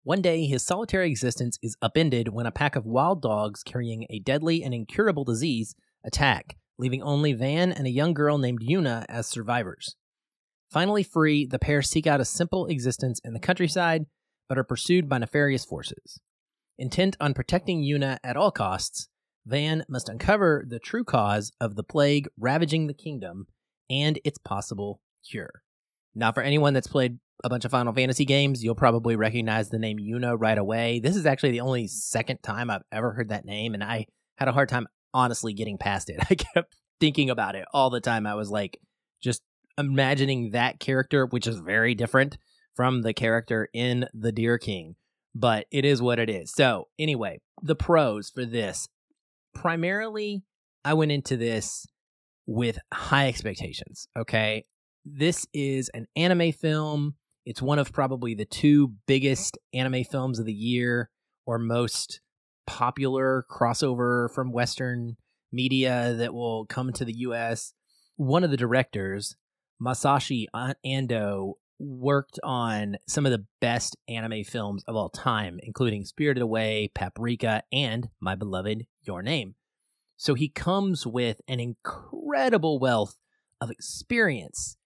One 0.09 0.23
day, 0.23 0.47
his 0.47 0.65
solitary 0.65 1.11
existence 1.11 1.59
is 1.63 1.77
upended 1.83 2.29
when 2.29 2.47
a 2.47 2.51
pack 2.51 2.77
of 2.77 2.87
wild 2.87 3.21
dogs 3.21 3.63
carrying 3.63 4.07
a 4.09 4.21
deadly 4.21 4.65
and 4.65 4.73
incurable 4.73 5.23
disease 5.23 5.75
attack, 6.03 6.57
leaving 6.79 7.03
only 7.03 7.35
Van 7.35 7.71
and 7.71 7.87
a 7.87 7.91
young 7.91 8.15
girl 8.15 8.39
named 8.39 8.61
Yuna 8.67 9.05
as 9.11 9.27
survivors. 9.27 9.97
Finally 10.71 11.03
free, 11.03 11.45
the 11.45 11.59
pair 11.59 11.83
seek 11.83 12.07
out 12.07 12.23
a 12.23 12.25
simple 12.25 12.65
existence 12.69 13.21
in 13.23 13.35
the 13.35 13.39
countryside, 13.39 14.07
but 14.49 14.57
are 14.57 14.65
pursued 14.65 15.11
by 15.11 15.19
nefarious 15.19 15.67
forces. 15.67 16.19
Intent 16.79 17.15
on 17.21 17.35
protecting 17.35 17.83
Yuna 17.83 18.17
at 18.25 18.35
all 18.35 18.51
costs, 18.51 19.09
Van 19.45 19.85
must 19.91 20.09
uncover 20.09 20.65
the 20.67 20.79
true 20.79 21.05
cause 21.05 21.53
of 21.61 21.77
the 21.77 21.85
plague 21.85 22.29
ravaging 22.39 22.87
the 22.87 22.95
kingdom 22.95 23.47
and 23.91 24.19
its 24.25 24.39
possible 24.39 25.03
cure. 25.31 25.61
Now, 26.15 26.33
for 26.33 26.43
anyone 26.43 26.73
that's 26.73 26.87
played 26.87 27.19
a 27.45 27.49
bunch 27.49 27.65
of 27.65 27.71
Final 27.71 27.93
Fantasy 27.93 28.25
games, 28.25 28.63
you'll 28.63 28.75
probably 28.75 29.17
recognize 29.17 29.71
the 29.71 29.79
name 29.79 29.99
Yuna 29.99 30.37
right 30.39 30.59
away. 30.59 31.01
This 31.01 31.17
is 31.17 31.27
actually 31.27 31.53
the 31.53 31.61
only 31.61 31.87
second 31.87 32.39
time 32.43 32.71
I've 32.71 32.83
ever 32.93 33.13
heard 33.13 33.29
that 33.29 33.45
name, 33.45 33.75
and 33.75 33.85
I 33.85 34.07
had 34.37 34.49
a 34.49 34.53
hard 34.53 34.69
time 34.69 34.87
honestly 35.15 35.53
getting 35.53 35.79
past 35.79 36.11
it. 36.11 36.19
I 36.31 36.35
kept 36.35 36.77
thinking 37.01 37.31
about 37.31 37.55
it 37.55 37.65
all 37.73 37.91
the 37.91 38.01
time. 38.01 38.27
I 38.27 38.35
was 38.35 38.51
like, 38.51 38.79
just 39.23 39.43
imagining 39.77 40.51
that 40.51 40.81
character, 40.81 41.27
which 41.27 41.47
is 41.47 41.59
very 41.59 41.95
different 41.95 42.39
from 42.75 43.03
the 43.03 43.13
character 43.13 43.69
in 43.73 44.07
The 44.15 44.33
Deer 44.33 44.59
King, 44.59 44.97
but 45.35 45.67
it 45.71 45.85
is 45.85 46.03
what 46.03 46.19
it 46.19 46.31
is. 46.31 46.53
So, 46.53 46.89
anyway, 46.99 47.41
the 47.63 47.75
pros 47.75 48.31
for 48.31 48.45
this 48.45 48.89
primarily, 49.55 50.43
I 50.85 50.95
went 50.95 51.13
into 51.13 51.37
this 51.37 51.87
with 52.47 52.79
high 52.93 53.29
expectations. 53.29 54.09
Okay. 54.17 54.65
This 55.05 55.47
is 55.53 55.91
an 55.91 56.07
anime 56.17 56.53
film. 56.53 57.15
It's 57.49 57.63
one 57.63 57.79
of 57.79 57.95
probably 57.95 58.35
the 58.35 58.45
two 58.45 58.93
biggest 59.07 59.57
anime 59.73 60.05
films 60.05 60.39
of 60.39 60.45
the 60.45 60.53
year 60.53 61.09
or 61.47 61.59
most 61.59 62.21
popular 62.67 63.47
crossover 63.51 64.31
from 64.35 64.53
Western 64.53 65.17
media 65.51 66.13
that 66.19 66.35
will 66.35 66.67
come 66.67 66.93
to 66.93 67.07
the 67.07 67.21
US. 67.21 67.73
One 68.17 68.45
of 68.45 68.51
the 68.51 68.59
directors, 68.59 69.35
Masashi 69.83 70.45
Ando, 70.55 71.55
worked 71.79 72.39
on 72.45 72.99
some 73.07 73.25
of 73.25 73.33
the 73.33 73.47
best 73.63 73.97
anime 74.11 74.45
films 74.45 74.85
of 74.87 74.95
all 74.95 75.09
time, 75.09 75.59
including 75.63 76.05
Spirited 76.05 76.43
Away, 76.43 76.91
Paprika, 76.95 77.63
and 77.73 78.11
my 78.21 78.35
beloved 78.35 78.85
Your 79.05 79.23
Name. 79.23 79.55
So 80.19 80.35
he 80.35 80.51
comes 80.51 81.07
with 81.07 81.41
an 81.49 81.61
incredible 81.61 82.79
wealth 82.79 83.17
of 83.59 83.71
experience 83.71 84.77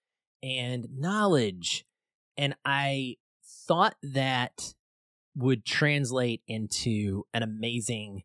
and 0.44 0.86
knowledge. 0.96 1.84
And 2.36 2.54
I 2.64 3.16
thought 3.66 3.96
that 4.02 4.74
would 5.34 5.64
translate 5.64 6.42
into 6.46 7.24
an 7.32 7.42
amazing 7.42 8.22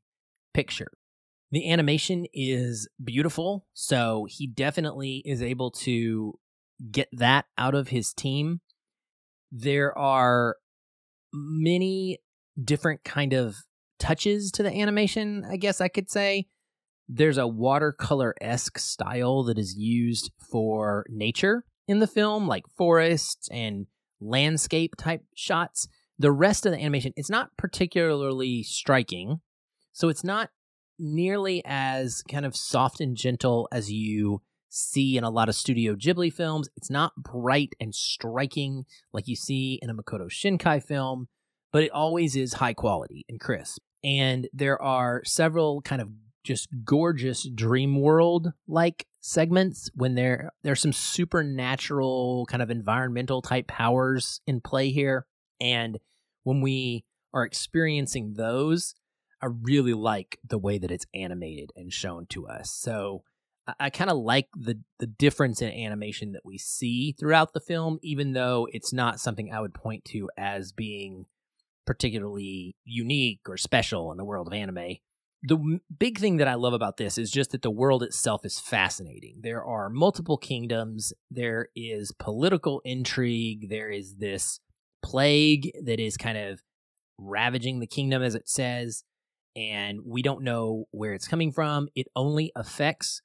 picture. 0.54 0.92
The 1.52 1.72
animation 1.72 2.26
is 2.34 2.90
beautiful, 3.02 3.66
so 3.74 4.28
he 4.30 4.48
definitely 4.48 5.22
is 5.26 5.42
able 5.42 5.72
to 5.72 6.38
get 6.92 7.08
that 7.14 7.46
out 7.58 7.76
of 7.76 7.88
his 7.88 8.14
team. 8.14 8.60
There 9.52 9.98
are 9.98 10.58
many 11.34 12.20
different 12.62 13.04
kind 13.04 13.34
of 13.34 13.56
touches 14.00 14.52
to 14.52 14.64
the 14.64 14.74
animation, 14.74 15.46
I 15.50 15.56
guess 15.56 15.80
I 15.80 15.88
could 15.88 16.10
say. 16.12 16.48
There's 17.08 17.38
a 17.38 17.48
watercolor 17.48 18.36
esque 18.42 18.78
style 18.78 19.44
that 19.44 19.58
is 19.58 19.78
used 19.78 20.32
for 20.52 21.06
nature 21.08 21.64
in 21.88 22.00
the 22.00 22.08
film, 22.08 22.48
like 22.48 22.66
forests 22.76 23.48
and 23.50 23.88
landscape 24.20 24.96
type 24.98 25.24
shots. 25.36 25.88
The 26.20 26.32
rest 26.32 26.66
of 26.66 26.72
the 26.72 26.80
animation, 26.80 27.14
it's 27.16 27.30
not 27.30 27.56
particularly 27.58 28.64
striking. 28.64 29.42
So 29.94 30.10
it's 30.10 30.24
not 30.24 30.50
nearly 31.00 31.62
as 31.66 32.24
kind 32.30 32.46
of 32.46 32.56
soft 32.56 33.00
and 33.00 33.16
gentle 33.16 33.68
as 33.72 33.92
you 33.92 34.42
see 34.70 35.18
in 35.18 35.24
a 35.24 35.30
lot 35.30 35.50
of 35.50 35.56
Studio 35.56 35.96
Ghibli 35.96 36.34
films. 36.34 36.70
It's 36.76 36.90
not 36.90 37.16
bright 37.16 37.74
and 37.80 37.94
striking 37.94 38.86
like 39.14 39.28
you 39.28 39.36
see 39.36 39.80
in 39.82 39.90
a 39.90 39.94
Makoto 39.94 40.30
Shinkai 40.30 40.84
film, 40.84 41.28
but 41.72 41.84
it 41.84 41.92
always 41.92 42.36
is 42.36 42.54
high 42.54 42.74
quality 42.74 43.26
and 43.30 43.40
crisp. 43.40 43.82
And 44.04 44.48
there 44.54 44.82
are 44.82 45.22
several 45.26 45.82
kind 45.82 46.02
of 46.02 46.10
just 46.48 46.70
gorgeous 46.86 47.48
dream 47.54 48.00
world 48.00 48.54
like 48.68 49.06
segments 49.20 49.90
when 49.94 50.16
there 50.16 50.52
there's 50.64 50.82
some 50.82 50.94
supernatural 50.94 52.46
kind 52.50 52.64
of 52.64 52.72
environmental 52.72 53.42
type 53.42 53.68
powers 53.68 54.40
in 54.48 54.62
play 54.62 54.90
here. 54.90 55.28
And 55.60 56.00
when 56.44 56.62
we 56.62 57.04
are 57.34 57.44
experiencing 57.44 58.36
those 58.36 58.96
i 59.42 59.46
really 59.46 59.94
like 59.94 60.40
the 60.48 60.58
way 60.58 60.78
that 60.78 60.90
it's 60.90 61.06
animated 61.14 61.72
and 61.76 61.92
shown 61.92 62.26
to 62.28 62.48
us. 62.48 62.72
So 62.72 63.24
i, 63.68 63.74
I 63.82 63.90
kind 63.90 64.10
of 64.10 64.18
like 64.18 64.48
the 64.56 64.80
the 65.00 65.08
difference 65.08 65.62
in 65.62 65.70
animation 65.70 66.32
that 66.32 66.46
we 66.46 66.58
see 66.58 67.14
throughout 67.20 67.54
the 67.54 67.60
film 67.60 68.00
even 68.02 68.32
though 68.32 68.70
it's 68.72 68.94
not 68.94 69.20
something 69.20 69.52
i 69.52 69.60
would 69.60 69.74
point 69.74 70.06
to 70.06 70.30
as 70.38 70.72
being 70.72 71.26
particularly 71.86 72.76
unique 72.86 73.42
or 73.48 73.58
special 73.58 74.12
in 74.12 74.18
the 74.18 74.26
world 74.26 74.48
of 74.48 74.54
anime 74.54 74.98
the 75.44 75.80
big 76.00 76.18
thing 76.18 76.38
that 76.38 76.48
I 76.48 76.56
love 76.56 76.74
about 76.74 76.98
this 76.98 77.18
is 77.18 77.32
just 77.32 77.52
that 77.52 77.62
the 77.62 77.72
world 77.72 78.04
itself 78.04 78.46
is 78.46 78.60
fascinating. 78.60 79.40
There 79.42 79.64
are 79.64 79.90
multiple 79.90 80.38
kingdoms, 80.38 81.14
there 81.30 81.70
is 81.76 82.12
political 82.12 82.82
intrigue, 82.84 83.70
there 83.70 83.90
is 83.90 84.16
this 84.16 84.60
plague 85.04 85.72
that 85.84 86.00
is 86.00 86.18
kind 86.18 86.38
of 86.38 86.62
ravaging 87.20 87.80
the 87.80 87.88
kingdom, 87.88 88.24
as 88.24 88.36
it 88.36 88.50
says, 88.50 89.04
and 89.56 90.02
we 90.06 90.22
don't 90.22 90.44
know 90.44 90.86
where 90.92 91.14
it's 91.14 91.28
coming 91.28 91.52
from. 91.52 91.88
It 91.96 92.08
only 92.16 92.52
affects 92.56 93.22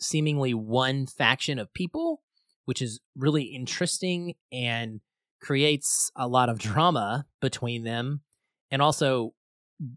seemingly 0.00 0.54
one 0.54 1.06
faction 1.06 1.58
of 1.58 1.72
people, 1.74 2.22
which 2.64 2.80
is 2.80 3.00
really 3.16 3.44
interesting 3.44 4.34
and 4.52 5.00
creates 5.40 6.10
a 6.16 6.28
lot 6.28 6.48
of 6.48 6.58
drama 6.58 7.26
between 7.40 7.84
them 7.84 8.22
and 8.70 8.80
also 8.80 9.34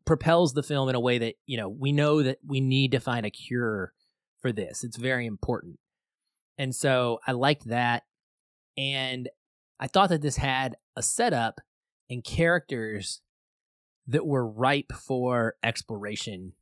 propels 0.06 0.54
the 0.54 0.64
film 0.64 0.90
in 0.90 0.96
a 0.96 1.00
way 1.00 1.18
that 1.18 1.36
you 1.46 1.58
know 1.58 1.70
we 1.70 1.92
know 1.92 2.24
that 2.24 2.40
we 2.46 2.60
need 2.60 2.92
to 2.92 3.00
find 3.00 3.26
a 3.26 3.32
cure 3.32 3.94
for 4.42 4.52
this. 4.52 4.84
It's 4.84 4.98
very 4.98 5.26
important. 5.26 5.80
And 6.58 6.74
so 6.74 7.20
i 7.28 7.32
liked 7.32 7.68
that. 7.68 8.04
And 8.78 9.30
i 9.80 9.88
thought 9.88 10.10
that 10.10 10.22
this 10.22 10.38
had 10.38 10.76
a 10.96 11.04
setup 11.04 11.62
and 12.10 12.24
characters 12.24 13.22
that 14.08 14.26
were 14.26 14.48
ripe 14.48 14.92
for 14.94 15.56
exploration. 15.64 16.54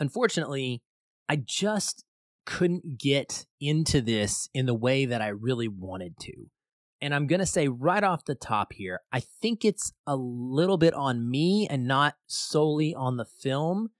Unfortunately 0.00 0.82
i 1.28 1.36
just 1.36 2.04
couldn't 2.44 2.98
get 2.98 3.46
into 3.60 4.00
this 4.00 4.48
in 4.52 4.66
the 4.66 4.74
way 4.74 5.04
that 5.04 5.22
i 5.22 5.28
really 5.28 5.68
wanted 5.68 6.18
to 6.18 6.32
and 7.02 7.12
I'm 7.12 7.26
going 7.26 7.40
to 7.40 7.46
say 7.46 7.66
right 7.66 8.04
off 8.04 8.24
the 8.24 8.36
top 8.36 8.72
here, 8.72 9.00
I 9.12 9.18
think 9.20 9.64
it's 9.64 9.92
a 10.06 10.14
little 10.14 10.78
bit 10.78 10.94
on 10.94 11.28
me 11.28 11.66
and 11.68 11.86
not 11.86 12.14
solely 12.28 12.94
on 12.94 13.16
the 13.16 13.24
film. 13.24 13.90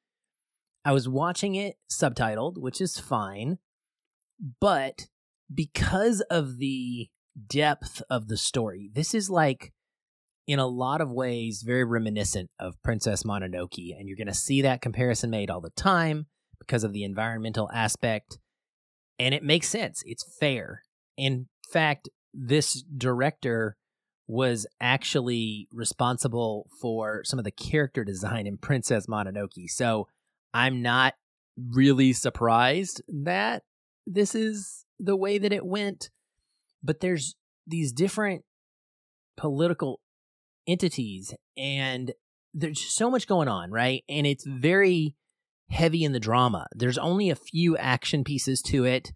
I 0.84 0.92
was 0.92 1.08
watching 1.08 1.56
it 1.56 1.76
subtitled, 1.90 2.58
which 2.58 2.80
is 2.80 3.00
fine, 3.00 3.58
but 4.60 5.08
because 5.52 6.20
of 6.22 6.58
the 6.58 7.08
depth 7.48 8.02
of 8.08 8.28
the 8.28 8.36
story, 8.36 8.88
this 8.94 9.14
is 9.14 9.28
like 9.28 9.72
in 10.46 10.60
a 10.60 10.66
lot 10.66 11.00
of 11.00 11.10
ways 11.10 11.62
very 11.64 11.84
reminiscent 11.84 12.50
of 12.60 12.80
Princess 12.84 13.24
Mononoke, 13.24 13.98
and 13.98 14.08
you're 14.08 14.16
going 14.16 14.26
to 14.28 14.34
see 14.34 14.62
that 14.62 14.80
comparison 14.80 15.30
made 15.30 15.50
all 15.50 15.60
the 15.60 15.70
time 15.70 16.26
because 16.60 16.84
of 16.84 16.92
the 16.92 17.02
environmental 17.02 17.68
aspect, 17.72 18.38
and 19.18 19.34
it 19.34 19.42
makes 19.42 19.68
sense. 19.68 20.02
It's 20.06 20.24
fair. 20.38 20.82
In 21.16 21.48
fact, 21.72 22.08
this 22.32 22.82
director 22.82 23.76
was 24.26 24.66
actually 24.80 25.68
responsible 25.72 26.68
for 26.80 27.22
some 27.24 27.38
of 27.38 27.44
the 27.44 27.50
character 27.50 28.04
design 28.04 28.46
in 28.46 28.56
Princess 28.56 29.06
Mononoke. 29.06 29.68
So 29.68 30.08
I'm 30.54 30.80
not 30.82 31.14
really 31.56 32.12
surprised 32.12 33.02
that 33.08 33.62
this 34.06 34.34
is 34.34 34.84
the 34.98 35.16
way 35.16 35.38
that 35.38 35.52
it 35.52 35.66
went, 35.66 36.10
but 36.82 37.00
there's 37.00 37.34
these 37.66 37.92
different 37.92 38.44
political 39.36 40.00
entities 40.66 41.34
and 41.56 42.12
there's 42.54 42.80
so 42.80 43.10
much 43.10 43.26
going 43.26 43.48
on, 43.48 43.70
right? 43.70 44.04
And 44.08 44.26
it's 44.26 44.44
very 44.46 45.14
heavy 45.70 46.04
in 46.04 46.12
the 46.12 46.20
drama. 46.20 46.66
There's 46.74 46.98
only 46.98 47.30
a 47.30 47.36
few 47.36 47.76
action 47.76 48.24
pieces 48.24 48.60
to 48.62 48.84
it. 48.84 49.12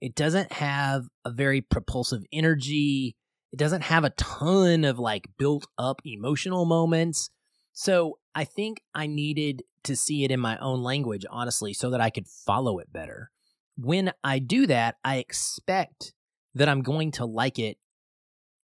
It 0.00 0.14
doesn't 0.14 0.52
have 0.52 1.08
a 1.24 1.30
very 1.30 1.60
propulsive 1.60 2.22
energy. 2.32 3.16
It 3.52 3.58
doesn't 3.58 3.82
have 3.82 4.04
a 4.04 4.10
ton 4.10 4.84
of 4.84 4.98
like 4.98 5.28
built 5.38 5.66
up 5.78 6.00
emotional 6.04 6.64
moments. 6.64 7.30
So 7.72 8.18
I 8.34 8.44
think 8.44 8.82
I 8.94 9.06
needed 9.06 9.62
to 9.84 9.96
see 9.96 10.24
it 10.24 10.30
in 10.30 10.40
my 10.40 10.58
own 10.58 10.82
language, 10.82 11.24
honestly, 11.30 11.72
so 11.72 11.90
that 11.90 12.00
I 12.00 12.10
could 12.10 12.26
follow 12.26 12.78
it 12.78 12.92
better. 12.92 13.30
When 13.76 14.12
I 14.24 14.38
do 14.38 14.66
that, 14.66 14.96
I 15.04 15.16
expect 15.16 16.12
that 16.54 16.68
I'm 16.68 16.82
going 16.82 17.12
to 17.12 17.24
like 17.24 17.58
it 17.58 17.78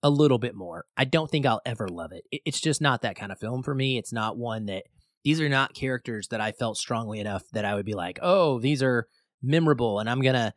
a 0.03 0.09
little 0.09 0.37
bit 0.37 0.55
more. 0.55 0.85
I 0.95 1.05
don't 1.05 1.29
think 1.29 1.45
I'll 1.45 1.61
ever 1.65 1.87
love 1.87 2.11
it. 2.11 2.23
It's 2.31 2.61
just 2.61 2.81
not 2.81 3.01
that 3.01 3.15
kind 3.15 3.31
of 3.31 3.39
film 3.39 3.63
for 3.63 3.73
me. 3.73 3.97
It's 3.97 4.13
not 4.13 4.37
one 4.37 4.65
that 4.67 4.83
these 5.23 5.41
are 5.41 5.49
not 5.49 5.73
characters 5.73 6.27
that 6.29 6.39
I 6.39 6.51
felt 6.51 6.77
strongly 6.77 7.19
enough 7.19 7.43
that 7.53 7.65
I 7.65 7.75
would 7.75 7.85
be 7.85 7.95
like, 7.95 8.19
oh, 8.21 8.59
these 8.59 8.83
are 8.83 9.07
memorable 9.41 9.99
and 9.99 10.09
I'm 10.09 10.21
going 10.21 10.35
to 10.35 10.53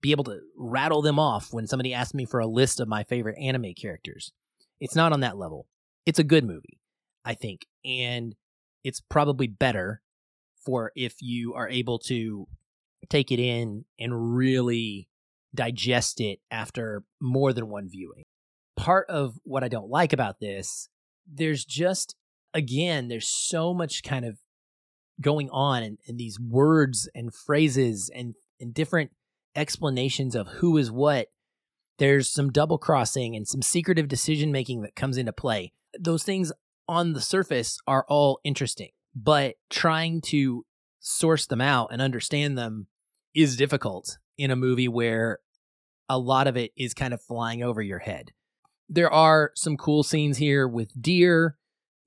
be 0.00 0.12
able 0.12 0.24
to 0.24 0.40
rattle 0.56 1.02
them 1.02 1.18
off 1.18 1.52
when 1.52 1.66
somebody 1.66 1.92
asks 1.92 2.14
me 2.14 2.24
for 2.24 2.40
a 2.40 2.46
list 2.46 2.80
of 2.80 2.88
my 2.88 3.02
favorite 3.04 3.38
anime 3.38 3.74
characters. 3.74 4.32
It's 4.80 4.94
not 4.96 5.12
on 5.12 5.20
that 5.20 5.36
level. 5.36 5.66
It's 6.06 6.18
a 6.18 6.24
good 6.24 6.44
movie, 6.44 6.80
I 7.24 7.34
think. 7.34 7.66
And 7.84 8.34
it's 8.84 9.00
probably 9.00 9.46
better 9.48 10.00
for 10.64 10.92
if 10.94 11.16
you 11.20 11.54
are 11.54 11.68
able 11.68 11.98
to 12.00 12.46
take 13.08 13.32
it 13.32 13.40
in 13.40 13.84
and 13.98 14.36
really 14.36 15.08
digest 15.54 16.20
it 16.20 16.40
after 16.50 17.04
more 17.20 17.52
than 17.52 17.68
one 17.68 17.88
viewing. 17.88 18.24
Part 18.76 19.08
of 19.08 19.34
what 19.44 19.64
I 19.64 19.68
don't 19.68 19.90
like 19.90 20.12
about 20.12 20.40
this, 20.40 20.88
there's 21.26 21.64
just, 21.64 22.14
again, 22.54 23.08
there's 23.08 23.28
so 23.28 23.74
much 23.74 24.02
kind 24.02 24.24
of 24.24 24.38
going 25.20 25.50
on 25.50 25.98
in, 26.06 26.16
these 26.16 26.38
words 26.38 27.08
and 27.14 27.34
phrases 27.34 28.10
and, 28.14 28.34
and 28.60 28.72
different 28.72 29.10
explanations 29.58 30.34
of 30.34 30.48
who 30.48 30.76
is 30.78 30.90
what. 30.90 31.28
There's 31.98 32.30
some 32.30 32.50
double 32.50 32.78
crossing 32.78 33.34
and 33.34 33.46
some 33.46 33.60
secretive 33.60 34.06
decision 34.06 34.52
making 34.52 34.82
that 34.82 34.94
comes 34.94 35.18
into 35.18 35.32
play. 35.32 35.72
Those 35.98 36.22
things 36.22 36.52
on 36.86 37.12
the 37.12 37.20
surface 37.20 37.80
are 37.86 38.06
all 38.08 38.40
interesting, 38.44 38.90
but 39.14 39.56
trying 39.68 40.20
to 40.26 40.64
source 41.00 41.46
them 41.46 41.60
out 41.60 41.88
and 41.92 42.00
understand 42.00 42.56
them 42.56 42.86
is 43.34 43.56
difficult 43.56 44.18
in 44.36 44.50
a 44.50 44.56
movie 44.56 44.88
where 44.88 45.38
a 46.08 46.18
lot 46.18 46.46
of 46.46 46.56
it 46.56 46.70
is 46.76 46.94
kind 46.94 47.12
of 47.12 47.20
flying 47.20 47.62
over 47.62 47.82
your 47.82 47.98
head. 47.98 48.30
There 48.88 49.12
are 49.12 49.52
some 49.54 49.76
cool 49.76 50.02
scenes 50.02 50.38
here 50.38 50.66
with 50.66 50.90
deer 51.00 51.58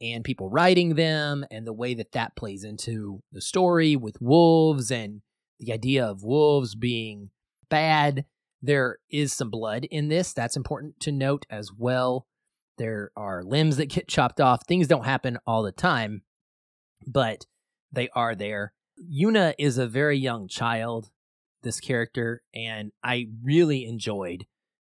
and 0.01 0.23
people 0.23 0.49
riding 0.49 0.95
them 0.95 1.45
and 1.51 1.67
the 1.67 1.73
way 1.73 1.93
that 1.93 2.13
that 2.13 2.35
plays 2.35 2.63
into 2.63 3.21
the 3.31 3.41
story 3.41 3.95
with 3.95 4.19
wolves 4.19 4.89
and 4.89 5.21
the 5.59 5.71
idea 5.71 6.03
of 6.03 6.23
wolves 6.23 6.73
being 6.73 7.29
bad. 7.71 8.25
There 8.61 8.99
is 9.09 9.33
some 9.33 9.49
blood 9.49 9.85
in 9.85 10.09
this. 10.09 10.33
That's 10.33 10.55
important 10.55 10.99
to 10.99 11.11
note 11.11 11.47
as 11.49 11.71
well. 11.75 12.27
There 12.77 13.11
are 13.15 13.43
limbs 13.43 13.77
that 13.77 13.87
get 13.87 14.07
chopped 14.07 14.39
off. 14.39 14.67
Things 14.67 14.87
don't 14.87 15.05
happen 15.05 15.39
all 15.47 15.63
the 15.63 15.71
time, 15.71 16.21
but 17.07 17.47
they 17.91 18.09
are 18.09 18.35
there. 18.35 18.73
Yuna 19.01 19.55
is 19.57 19.79
a 19.79 19.87
very 19.87 20.17
young 20.17 20.47
child 20.47 21.09
this 21.63 21.79
character, 21.79 22.43
and 22.53 22.91
I 23.03 23.27
really 23.43 23.85
enjoyed 23.85 24.45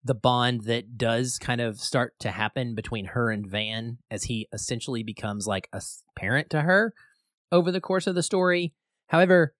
the 0.04 0.16
bond 0.16 0.66
that 0.66 0.98
does 0.98 1.40
kind 1.40 1.62
of 1.62 1.80
start 1.80 2.14
to 2.20 2.30
happen 2.30 2.76
between 2.76 3.06
her 3.06 3.32
and 3.32 3.48
Van 3.50 3.98
as 4.12 4.26
he 4.26 4.48
essentially 4.54 5.02
becomes 5.02 5.48
like 5.48 5.68
a 5.74 5.82
parent 6.16 6.52
to 6.52 6.62
her 6.62 6.94
over 7.52 7.72
the 7.72 7.82
course 7.82 8.06
of 8.06 8.14
the 8.14 8.22
story. 8.24 8.74
However, 9.08 9.56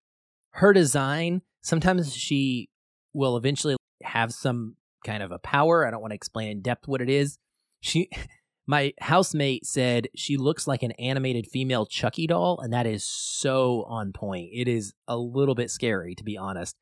her 0.52 0.72
design, 0.72 1.42
sometimes 1.62 2.16
she 2.16 2.70
will 3.16 3.38
eventually 3.38 3.76
have 4.04 4.34
some 4.34 4.76
kind 5.06 5.24
of 5.24 5.32
a 5.32 5.40
power. 5.40 5.88
I 5.88 5.92
don't 5.92 6.02
want 6.02 6.12
to 6.12 6.16
explain 6.16 6.50
in 6.50 6.62
depth 6.62 6.88
what 6.88 7.02
it 7.02 7.10
is. 7.10 7.38
She 7.80 8.10
my 8.68 8.94
housemate 9.00 9.66
said 9.66 10.08
she 10.16 10.38
looks 10.38 10.68
like 10.68 10.84
an 10.84 10.92
animated 10.94 11.48
female 11.48 11.86
Chucky 11.86 12.28
doll, 12.28 12.60
and 12.62 12.74
that 12.74 12.86
is 12.86 13.04
so 13.08 13.86
on 13.88 14.12
point. 14.12 14.50
It 14.54 14.68
is 14.68 14.94
a 15.08 15.18
little 15.18 15.56
bit 15.56 15.72
scary, 15.72 16.16
to 16.16 16.24
be 16.24 16.38
honest. 16.38 16.76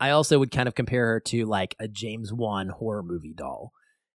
I 0.00 0.10
also 0.10 0.38
would 0.38 0.50
kind 0.50 0.66
of 0.66 0.74
compare 0.74 1.06
her 1.06 1.20
to 1.26 1.44
like 1.44 1.76
a 1.78 1.86
James 1.86 2.32
Wan 2.32 2.68
horror 2.68 3.02
movie 3.02 3.34
doll. 3.34 3.72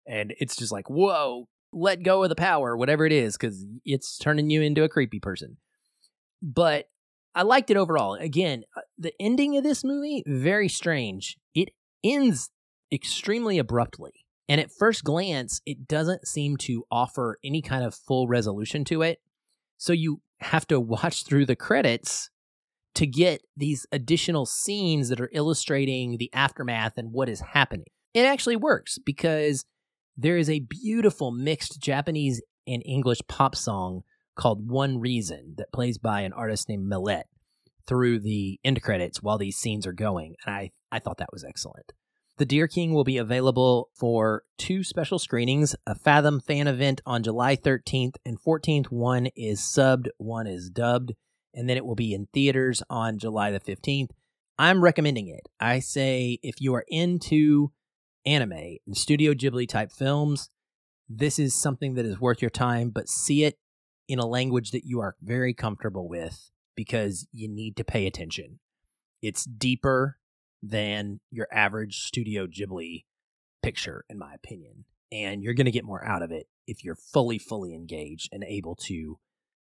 And 0.06 0.34
it's 0.40 0.56
just 0.56 0.72
like, 0.72 0.88
whoa, 0.88 1.46
let 1.72 2.02
go 2.02 2.22
of 2.22 2.30
the 2.30 2.34
power, 2.34 2.74
whatever 2.74 3.04
it 3.04 3.12
is, 3.12 3.36
because 3.36 3.66
it's 3.84 4.16
turning 4.16 4.48
you 4.48 4.62
into 4.62 4.82
a 4.82 4.88
creepy 4.88 5.20
person. 5.20 5.58
But 6.42 6.88
I 7.34 7.42
liked 7.42 7.70
it 7.70 7.76
overall. 7.76 8.14
Again, 8.14 8.64
uh, 8.76 8.82
the 8.96 9.12
ending 9.20 9.58
of 9.58 9.64
this 9.64 9.84
movie, 9.84 10.22
very 10.26 10.68
strange. 10.68 11.36
Ends 12.04 12.50
extremely 12.92 13.58
abruptly. 13.58 14.12
And 14.48 14.60
at 14.60 14.70
first 14.70 15.04
glance, 15.04 15.60
it 15.64 15.88
doesn't 15.88 16.28
seem 16.28 16.58
to 16.58 16.84
offer 16.90 17.38
any 17.42 17.62
kind 17.62 17.82
of 17.84 17.94
full 17.94 18.28
resolution 18.28 18.84
to 18.84 19.02
it. 19.02 19.18
So 19.78 19.92
you 19.92 20.20
have 20.40 20.66
to 20.68 20.78
watch 20.78 21.24
through 21.24 21.46
the 21.46 21.56
credits 21.56 22.30
to 22.94 23.06
get 23.06 23.42
these 23.56 23.86
additional 23.90 24.46
scenes 24.46 25.08
that 25.08 25.20
are 25.20 25.30
illustrating 25.32 26.18
the 26.18 26.32
aftermath 26.32 26.92
and 26.96 27.12
what 27.12 27.28
is 27.28 27.40
happening. 27.40 27.86
It 28.12 28.26
actually 28.26 28.56
works 28.56 28.98
because 28.98 29.64
there 30.16 30.36
is 30.36 30.48
a 30.48 30.60
beautiful 30.60 31.32
mixed 31.32 31.80
Japanese 31.80 32.40
and 32.66 32.82
English 32.86 33.20
pop 33.28 33.56
song 33.56 34.02
called 34.36 34.70
One 34.70 35.00
Reason 35.00 35.54
that 35.58 35.72
plays 35.72 35.98
by 35.98 36.20
an 36.20 36.32
artist 36.32 36.68
named 36.68 36.86
Millet 36.86 37.26
through 37.86 38.20
the 38.20 38.60
end 38.64 38.82
credits 38.82 39.22
while 39.22 39.38
these 39.38 39.56
scenes 39.56 39.86
are 39.86 39.92
going. 39.92 40.36
And 40.46 40.54
I, 40.54 40.70
I 40.94 41.00
thought 41.00 41.18
that 41.18 41.32
was 41.32 41.42
excellent. 41.42 41.92
The 42.36 42.44
Deer 42.44 42.68
King 42.68 42.94
will 42.94 43.04
be 43.04 43.18
available 43.18 43.90
for 43.94 44.44
two 44.58 44.84
special 44.84 45.18
screenings 45.18 45.74
a 45.86 45.96
Fathom 45.96 46.40
fan 46.40 46.68
event 46.68 47.00
on 47.04 47.24
July 47.24 47.56
13th 47.56 48.14
and 48.24 48.40
14th. 48.40 48.86
One 48.86 49.26
is 49.36 49.60
subbed, 49.60 50.08
one 50.18 50.46
is 50.46 50.70
dubbed 50.70 51.14
and 51.52 51.68
then 51.68 51.76
it 51.76 51.84
will 51.84 51.94
be 51.96 52.14
in 52.14 52.28
theaters 52.32 52.82
on 52.88 53.18
July 53.18 53.50
the 53.50 53.60
15th. 53.60 54.10
I'm 54.56 54.82
recommending 54.82 55.28
it. 55.28 55.48
I 55.58 55.80
say 55.80 56.38
if 56.42 56.60
you 56.60 56.74
are 56.74 56.84
into 56.88 57.72
anime 58.24 58.78
and 58.86 58.96
Studio 58.96 59.32
Ghibli 59.32 59.68
type 59.68 59.90
films, 59.90 60.48
this 61.08 61.38
is 61.40 61.60
something 61.60 61.94
that 61.94 62.06
is 62.06 62.20
worth 62.20 62.40
your 62.40 62.50
time, 62.50 62.90
but 62.90 63.08
see 63.08 63.44
it 63.44 63.58
in 64.08 64.18
a 64.20 64.26
language 64.26 64.70
that 64.70 64.84
you 64.84 65.00
are 65.00 65.16
very 65.20 65.54
comfortable 65.54 66.08
with 66.08 66.50
because 66.76 67.26
you 67.32 67.48
need 67.48 67.76
to 67.76 67.84
pay 67.84 68.06
attention. 68.06 68.60
It's 69.22 69.44
deeper 69.44 70.18
than 70.64 71.20
your 71.30 71.48
average 71.52 71.98
Studio 71.98 72.46
Ghibli 72.46 73.04
picture, 73.62 74.04
in 74.08 74.18
my 74.18 74.34
opinion. 74.34 74.84
And 75.12 75.42
you're 75.42 75.54
going 75.54 75.66
to 75.66 75.70
get 75.70 75.84
more 75.84 76.04
out 76.04 76.22
of 76.22 76.30
it 76.32 76.46
if 76.66 76.82
you're 76.82 76.96
fully, 76.96 77.38
fully 77.38 77.74
engaged 77.74 78.30
and 78.32 78.42
able 78.44 78.74
to 78.76 79.18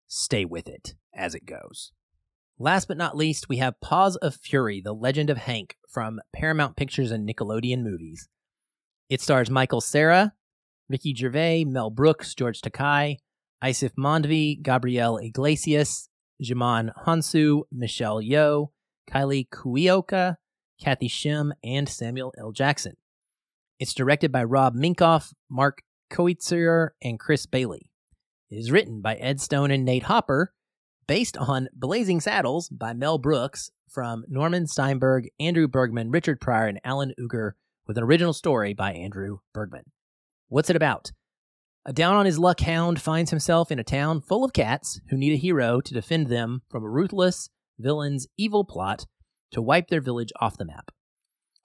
stay 0.08 0.45
with 0.45 0.67
it 0.67 0.95
as 1.13 1.36
it 1.36 1.45
goes. 1.45 1.91
Last 2.58 2.88
but 2.88 2.97
not 2.97 3.15
least, 3.15 3.47
we 3.47 3.58
have 3.58 3.80
Paws 3.80 4.17
of 4.17 4.36
Fury, 4.36 4.82
The 4.82 4.93
Legend 4.93 5.30
of 5.30 5.38
Hank 5.38 5.78
from 5.88 6.19
Paramount 6.36 6.75
Pictures 6.75 7.12
and 7.12 7.28
Nickelodeon 7.28 7.84
Movies. 7.84 8.28
It 9.10 9.21
stars 9.21 9.49
Michael 9.49 9.82
Cera, 9.82 10.34
Ricky 10.89 11.13
Gervais, 11.15 11.63
Mel 11.63 11.89
Brooks, 11.89 12.36
George 12.36 12.62
Takei, 12.62 13.17
Aasif 13.63 13.91
Mandvi, 13.97 14.62
Gabriel 14.62 15.17
Iglesias, 15.17 16.10
Djimon 16.43 16.91
Hounsou, 17.06 17.63
Michelle 17.71 18.21
Yeoh, 18.21 18.69
Kylie 19.10 19.47
Kuioka, 19.49 20.36
Cathy 20.79 21.09
Shim, 21.09 21.51
and 21.63 21.87
Samuel 21.87 22.33
L. 22.37 22.51
Jackson. 22.51 22.95
It's 23.79 23.93
directed 23.93 24.31
by 24.31 24.43
Rob 24.43 24.75
Minkoff, 24.75 25.33
Mark 25.49 25.83
Koetsier, 26.11 26.89
and 27.01 27.19
Chris 27.19 27.45
Bailey. 27.45 27.91
It 28.49 28.55
is 28.55 28.71
written 28.71 29.01
by 29.01 29.15
Ed 29.15 29.39
Stone 29.39 29.71
and 29.71 29.85
Nate 29.85 30.03
Hopper, 30.03 30.53
based 31.07 31.37
on 31.37 31.69
Blazing 31.73 32.19
Saddles 32.19 32.69
by 32.69 32.93
Mel 32.93 33.17
Brooks 33.17 33.71
from 33.87 34.25
Norman 34.27 34.67
Steinberg, 34.67 35.29
Andrew 35.39 35.67
Bergman, 35.67 36.11
Richard 36.11 36.39
Pryor, 36.39 36.67
and 36.67 36.79
Alan 36.83 37.13
Uger, 37.19 37.53
with 37.87 37.97
an 37.97 38.03
original 38.03 38.33
story 38.33 38.73
by 38.73 38.93
Andrew 38.93 39.39
Bergman. 39.53 39.85
What's 40.47 40.69
it 40.69 40.75
about? 40.75 41.11
A 41.85 41.93
down 41.93 42.15
on 42.15 42.25
his 42.25 42.37
luck 42.37 42.59
hound 42.59 43.01
finds 43.01 43.31
himself 43.31 43.71
in 43.71 43.79
a 43.79 43.83
town 43.83 44.21
full 44.21 44.43
of 44.43 44.53
cats 44.53 44.99
who 45.09 45.17
need 45.17 45.33
a 45.33 45.37
hero 45.37 45.81
to 45.81 45.93
defend 45.93 46.27
them 46.27 46.61
from 46.69 46.83
a 46.83 46.89
ruthless 46.89 47.49
villain's 47.79 48.27
evil 48.37 48.63
plot 48.63 49.05
to 49.51 49.62
wipe 49.62 49.89
their 49.89 50.01
village 50.01 50.31
off 50.39 50.57
the 50.57 50.65
map. 50.65 50.91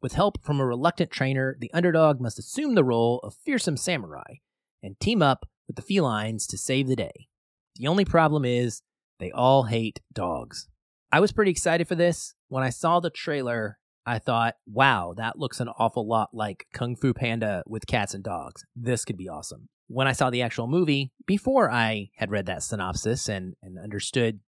With 0.00 0.12
help 0.12 0.42
from 0.42 0.60
a 0.60 0.66
reluctant 0.66 1.10
trainer, 1.10 1.56
the 1.58 1.72
underdog 1.72 2.20
must 2.20 2.38
assume 2.38 2.74
the 2.74 2.84
role 2.84 3.20
of 3.22 3.34
fearsome 3.34 3.76
samurai 3.76 4.34
and 4.82 5.00
team 5.00 5.22
up 5.22 5.46
with 5.66 5.76
the 5.76 5.82
felines 5.82 6.46
to 6.48 6.58
save 6.58 6.88
the 6.88 6.96
day. 6.96 7.28
The 7.76 7.86
only 7.86 8.04
problem 8.04 8.44
is 8.44 8.82
they 9.18 9.30
all 9.30 9.64
hate 9.64 10.00
dogs. 10.12 10.68
I 11.10 11.20
was 11.20 11.32
pretty 11.32 11.50
excited 11.50 11.88
for 11.88 11.94
this. 11.94 12.34
When 12.48 12.62
I 12.62 12.70
saw 12.70 13.00
the 13.00 13.10
trailer, 13.10 13.78
I 14.06 14.18
thought, 14.18 14.56
wow, 14.66 15.14
that 15.16 15.38
looks 15.38 15.60
an 15.60 15.68
awful 15.78 16.06
lot 16.06 16.30
like 16.34 16.66
Kung 16.74 16.96
Fu 16.96 17.14
Panda 17.14 17.62
with 17.66 17.86
cats 17.86 18.14
and 18.14 18.22
dogs. 18.22 18.64
This 18.76 19.04
could 19.04 19.16
be 19.16 19.28
awesome. 19.28 19.68
When 19.86 20.06
I 20.06 20.12
saw 20.12 20.30
the 20.30 20.42
actual 20.42 20.66
movie, 20.66 21.12
before 21.26 21.70
I 21.70 22.10
had 22.16 22.30
read 22.30 22.46
that 22.46 22.62
synopsis 22.62 23.28
and, 23.28 23.54
and 23.62 23.78
understood 23.78 24.40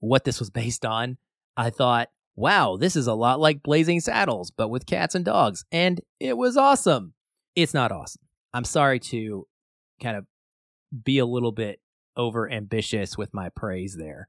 what 0.00 0.24
this 0.24 0.40
was 0.40 0.50
based 0.50 0.84
on, 0.84 1.18
I 1.56 1.70
thought, 1.70 2.08
wow, 2.38 2.76
this 2.76 2.94
is 2.94 3.08
a 3.08 3.14
lot 3.14 3.40
like 3.40 3.64
Blazing 3.64 3.98
Saddles, 3.98 4.52
but 4.52 4.68
with 4.68 4.86
cats 4.86 5.16
and 5.16 5.24
dogs. 5.24 5.64
And 5.72 6.00
it 6.20 6.36
was 6.36 6.56
awesome. 6.56 7.14
It's 7.56 7.74
not 7.74 7.90
awesome. 7.90 8.22
I'm 8.54 8.64
sorry 8.64 9.00
to 9.00 9.46
kind 10.00 10.16
of 10.16 10.24
be 11.04 11.18
a 11.18 11.26
little 11.26 11.50
bit 11.50 11.80
over 12.16 12.50
ambitious 12.50 13.18
with 13.18 13.34
my 13.34 13.48
praise 13.48 13.96
there. 13.98 14.28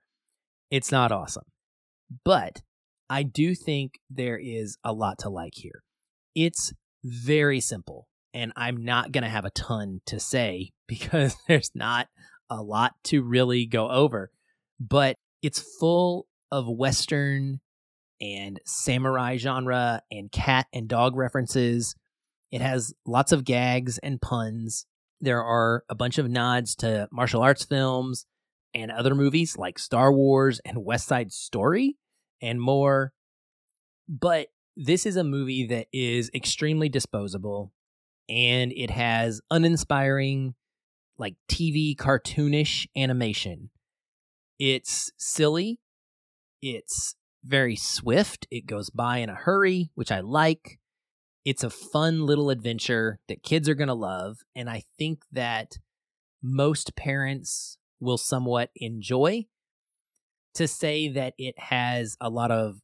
It's 0.72 0.92
not 0.92 1.12
awesome. 1.12 1.46
But 2.26 2.64
I 3.12 3.22
do 3.22 3.54
think 3.54 4.00
there 4.10 4.40
is 4.40 4.78
a 4.84 4.92
lot 4.92 5.20
to 5.20 5.30
like 5.30 5.54
here. 5.56 5.84
It's 6.34 6.74
very 7.04 7.60
simple, 7.60 8.08
and 8.34 8.52
I'm 8.56 8.84
not 8.84 9.12
going 9.12 9.24
to 9.24 9.30
have 9.30 9.46
a 9.46 9.52
ton 9.52 10.02
to 10.08 10.20
say 10.20 10.72
because 10.88 11.36
there's 11.48 11.72
not 11.76 12.08
a 12.50 12.64
lot 12.64 12.94
to 13.06 13.22
really 13.22 13.68
go 13.68 13.88
over, 13.92 14.32
but 14.80 15.16
it's 15.44 15.64
full 15.80 16.26
of 16.52 16.68
Western 16.68 17.60
and 18.22 18.60
samurai 18.66 19.38
genre 19.38 20.02
and 20.12 20.32
cat 20.32 20.68
and 20.74 20.88
dog 20.88 21.16
references. 21.16 21.96
It 22.52 22.62
has 22.62 22.94
lots 23.06 23.32
of 23.32 23.46
gags 23.46 23.98
and 24.00 24.22
puns. 24.22 24.86
There 25.22 25.44
are 25.44 25.84
a 25.90 25.96
bunch 25.96 26.18
of 26.18 26.30
nods 26.30 26.76
to 26.78 27.08
martial 27.12 27.42
arts 27.42 27.64
films 27.64 28.26
and 28.74 28.92
other 28.92 29.16
movies 29.16 29.58
like 29.58 29.80
Star 29.80 30.12
Wars 30.12 30.60
and 30.66 30.84
West 30.86 31.08
Side 31.08 31.32
Story 31.32 31.98
and 32.42 32.62
more. 32.62 33.14
But 34.08 34.48
this 34.76 35.06
is 35.06 35.18
a 35.18 35.24
movie 35.24 35.68
that 35.68 35.88
is 35.92 36.32
extremely 36.34 36.90
disposable 36.90 37.74
and 38.30 38.72
it 38.72 38.92
has 38.92 39.42
uninspiring, 39.50 40.56
like 41.18 41.36
TV 41.50 41.96
cartoonish 41.96 42.88
animation. 42.96 43.72
It's 44.60 45.12
silly, 45.18 45.80
it's 46.62 47.16
very 47.44 47.76
swift, 47.76 48.48
it 48.52 48.66
goes 48.66 48.90
by 48.90 49.18
in 49.18 49.30
a 49.30 49.36
hurry, 49.36 49.92
which 49.96 50.12
I 50.12 50.20
like. 50.20 50.80
It's 51.46 51.64
a 51.64 51.70
fun 51.70 52.26
little 52.26 52.50
adventure 52.50 53.20
that 53.28 53.44
kids 53.44 53.70
are 53.70 53.76
going 53.76 53.88
to 53.88 53.94
love. 53.94 54.40
And 54.56 54.70
I 54.70 54.84
think 54.98 55.24
that 55.32 55.78
most 56.42 56.96
parents 56.96 57.78
will 58.00 58.18
somewhat 58.18 58.70
enjoy. 58.76 59.46
To 60.56 60.68
say 60.68 61.08
that 61.10 61.36
it 61.38 61.58
has 61.58 62.18
a 62.20 62.30
lot 62.30 62.52
of 62.52 62.80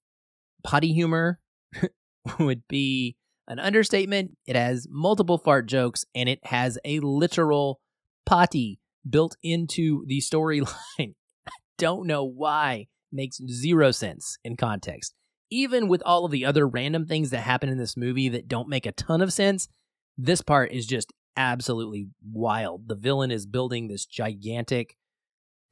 potty 0.63 0.93
humor 0.93 1.39
would 2.39 2.67
be 2.67 3.17
an 3.47 3.59
understatement. 3.59 4.37
It 4.45 4.55
has 4.55 4.87
multiple 4.89 5.37
fart 5.37 5.65
jokes 5.65 6.05
and 6.13 6.29
it 6.29 6.39
has 6.45 6.77
a 6.85 6.99
literal 6.99 7.81
potty 8.25 8.79
built 9.07 9.35
into 9.43 10.05
the 10.07 10.19
storyline. 10.19 10.75
I 10.99 11.51
don't 11.77 12.07
know 12.07 12.23
why. 12.23 12.87
Makes 13.15 13.41
zero 13.47 13.91
sense 13.91 14.37
in 14.43 14.57
context. 14.57 15.13
Even 15.49 15.87
with 15.87 16.03
all 16.05 16.25
of 16.25 16.31
the 16.31 16.43
other 16.43 16.67
random 16.67 17.05
things 17.05 17.29
that 17.29 17.41
happen 17.41 17.69
in 17.69 17.77
this 17.77 17.95
movie 17.95 18.29
that 18.29 18.47
don't 18.47 18.67
make 18.67 18.85
a 18.85 18.91
ton 18.91 19.21
of 19.21 19.31
sense, 19.31 19.69
this 20.17 20.41
part 20.41 20.71
is 20.71 20.85
just 20.85 21.13
absolutely 21.37 22.07
wild. 22.29 22.87
The 22.87 22.95
villain 22.95 23.31
is 23.31 23.45
building 23.45 23.87
this 23.87 24.05
gigantic 24.05 24.97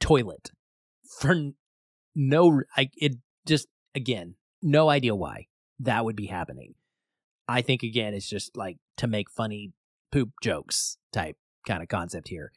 toilet 0.00 0.50
for 1.18 1.34
no 2.14 2.62
I, 2.76 2.90
it 2.96 3.12
just 3.46 3.68
again 3.94 4.34
no 4.62 4.88
idea 4.88 5.14
why 5.14 5.46
that 5.80 6.04
would 6.04 6.16
be 6.16 6.26
happening 6.26 6.74
i 7.48 7.62
think 7.62 7.82
again 7.82 8.14
it's 8.14 8.28
just 8.28 8.56
like 8.56 8.76
to 8.96 9.06
make 9.06 9.30
funny 9.30 9.72
poop 10.12 10.30
jokes 10.42 10.98
type 11.12 11.36
kind 11.66 11.82
of 11.82 11.88
concept 11.88 12.28
here 12.28 12.52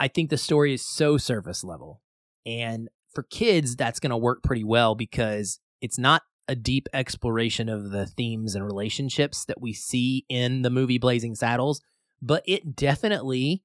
i 0.00 0.08
think 0.08 0.30
the 0.30 0.38
story 0.38 0.72
is 0.74 0.84
so 0.84 1.16
surface 1.16 1.62
level 1.62 2.00
and 2.46 2.88
for 3.14 3.22
kids 3.24 3.76
that's 3.76 4.00
going 4.00 4.10
to 4.10 4.16
work 4.16 4.42
pretty 4.42 4.64
well 4.64 4.94
because 4.94 5.60
it's 5.80 5.98
not 5.98 6.22
a 6.48 6.54
deep 6.54 6.88
exploration 6.92 7.68
of 7.68 7.90
the 7.90 8.06
themes 8.06 8.54
and 8.54 8.64
relationships 8.64 9.44
that 9.44 9.60
we 9.60 9.72
see 9.72 10.24
in 10.28 10.62
the 10.62 10.70
movie 10.70 10.98
blazing 10.98 11.34
saddles 11.34 11.80
but 12.20 12.42
it 12.46 12.76
definitely 12.76 13.62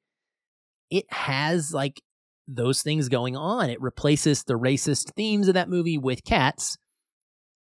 it 0.89 1.05
has 1.12 1.73
like 1.73 2.01
those 2.47 2.81
things 2.81 3.10
going 3.10 3.36
on. 3.36 3.69
It 3.69 3.81
replaces 3.81 4.43
the 4.43 4.57
racist 4.57 5.13
themes 5.13 5.47
of 5.47 5.53
that 5.55 5.69
movie 5.69 5.97
with 5.97 6.23
cats 6.23 6.77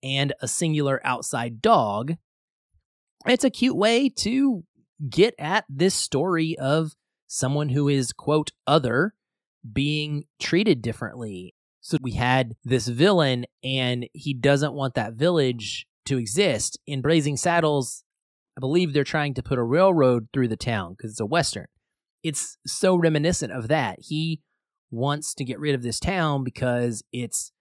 and 0.02 0.32
a 0.40 0.48
singular 0.48 1.00
outside 1.04 1.60
dog. 1.60 2.14
It's 3.26 3.44
a 3.44 3.50
cute 3.50 3.76
way 3.76 4.08
to 4.08 4.64
get 5.10 5.34
at 5.38 5.64
this 5.68 5.94
story 5.94 6.56
of 6.58 6.92
someone 7.26 7.70
who 7.70 7.88
is, 7.88 8.12
quote, 8.12 8.52
other 8.66 9.14
being 9.70 10.24
treated 10.38 10.80
differently. 10.80 11.55
So 11.86 11.98
we 12.02 12.14
had 12.14 12.56
this 12.64 12.88
villain, 12.88 13.46
and 13.62 14.08
he 14.12 14.34
doesn't 14.34 14.72
want 14.72 14.94
that 14.94 15.12
village 15.12 15.86
to 16.06 16.18
exist. 16.18 16.76
In 16.84 17.00
Blazing 17.00 17.36
Saddles, 17.36 18.02
I 18.56 18.60
believe 18.60 18.92
they're 18.92 19.04
trying 19.04 19.34
to 19.34 19.42
put 19.42 19.56
a 19.56 19.62
railroad 19.62 20.26
through 20.32 20.48
the 20.48 20.56
town 20.56 20.94
because 20.94 21.12
it's 21.12 21.20
a 21.20 21.26
Western. 21.26 21.66
It's 22.24 22.58
so 22.66 22.96
reminiscent 22.96 23.52
of 23.52 23.68
that. 23.68 24.00
He 24.00 24.42
wants 24.90 25.32
to 25.34 25.44
get 25.44 25.60
rid 25.60 25.76
of 25.76 25.84
this 25.84 26.00
town 26.00 26.42
because 26.42 27.04
it's 27.12 27.52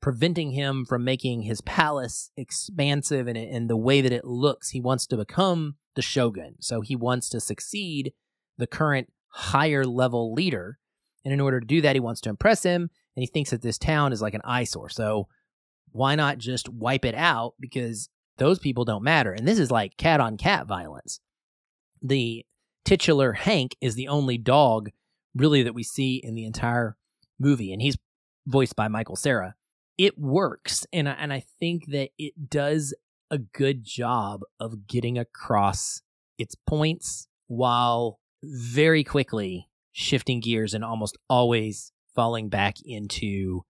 preventing 0.00 0.52
him 0.52 0.86
from 0.86 1.04
making 1.04 1.42
his 1.42 1.60
palace 1.60 2.30
expansive 2.38 3.28
and 3.28 3.36
in 3.36 3.66
the 3.66 3.76
way 3.76 4.00
that 4.00 4.12
it 4.12 4.24
looks. 4.24 4.70
He 4.70 4.80
wants 4.80 5.06
to 5.08 5.18
become 5.18 5.74
the 5.94 6.00
shogun. 6.00 6.54
So 6.60 6.80
he 6.80 6.96
wants 6.96 7.28
to 7.28 7.38
succeed 7.38 8.14
the 8.56 8.66
current 8.66 9.12
higher 9.28 9.84
level 9.84 10.32
leader. 10.32 10.78
And 11.22 11.34
in 11.34 11.40
order 11.40 11.60
to 11.60 11.66
do 11.66 11.82
that, 11.82 11.96
he 11.96 12.00
wants 12.00 12.22
to 12.22 12.30
impress 12.30 12.62
him. 12.62 12.88
And 13.18 13.22
he 13.24 13.26
thinks 13.26 13.50
that 13.50 13.62
this 13.62 13.78
town 13.78 14.12
is 14.12 14.22
like 14.22 14.34
an 14.34 14.42
eyesore. 14.44 14.90
So 14.90 15.26
why 15.90 16.14
not 16.14 16.38
just 16.38 16.68
wipe 16.68 17.04
it 17.04 17.16
out? 17.16 17.54
Because 17.58 18.08
those 18.36 18.60
people 18.60 18.84
don't 18.84 19.02
matter. 19.02 19.32
And 19.32 19.44
this 19.44 19.58
is 19.58 19.72
like 19.72 19.96
cat 19.96 20.20
on 20.20 20.36
cat 20.36 20.68
violence. 20.68 21.18
The 22.00 22.46
titular 22.84 23.32
Hank 23.32 23.74
is 23.80 23.96
the 23.96 24.06
only 24.06 24.38
dog 24.38 24.90
really 25.34 25.64
that 25.64 25.74
we 25.74 25.82
see 25.82 26.20
in 26.22 26.36
the 26.36 26.44
entire 26.44 26.96
movie, 27.40 27.72
and 27.72 27.82
he's 27.82 27.96
voiced 28.46 28.76
by 28.76 28.86
Michael 28.86 29.16
Cera. 29.16 29.56
It 29.98 30.16
works, 30.16 30.86
and 30.92 31.08
I, 31.08 31.12
and 31.14 31.32
I 31.32 31.42
think 31.58 31.86
that 31.88 32.10
it 32.18 32.48
does 32.48 32.94
a 33.32 33.38
good 33.38 33.82
job 33.82 34.42
of 34.60 34.86
getting 34.86 35.18
across 35.18 36.02
its 36.38 36.54
points 36.54 37.26
while 37.48 38.20
very 38.44 39.02
quickly 39.02 39.68
shifting 39.90 40.38
gears 40.38 40.72
and 40.72 40.84
almost 40.84 41.18
always 41.28 41.90
falling 42.18 42.48
back 42.48 42.74
into 42.84 43.62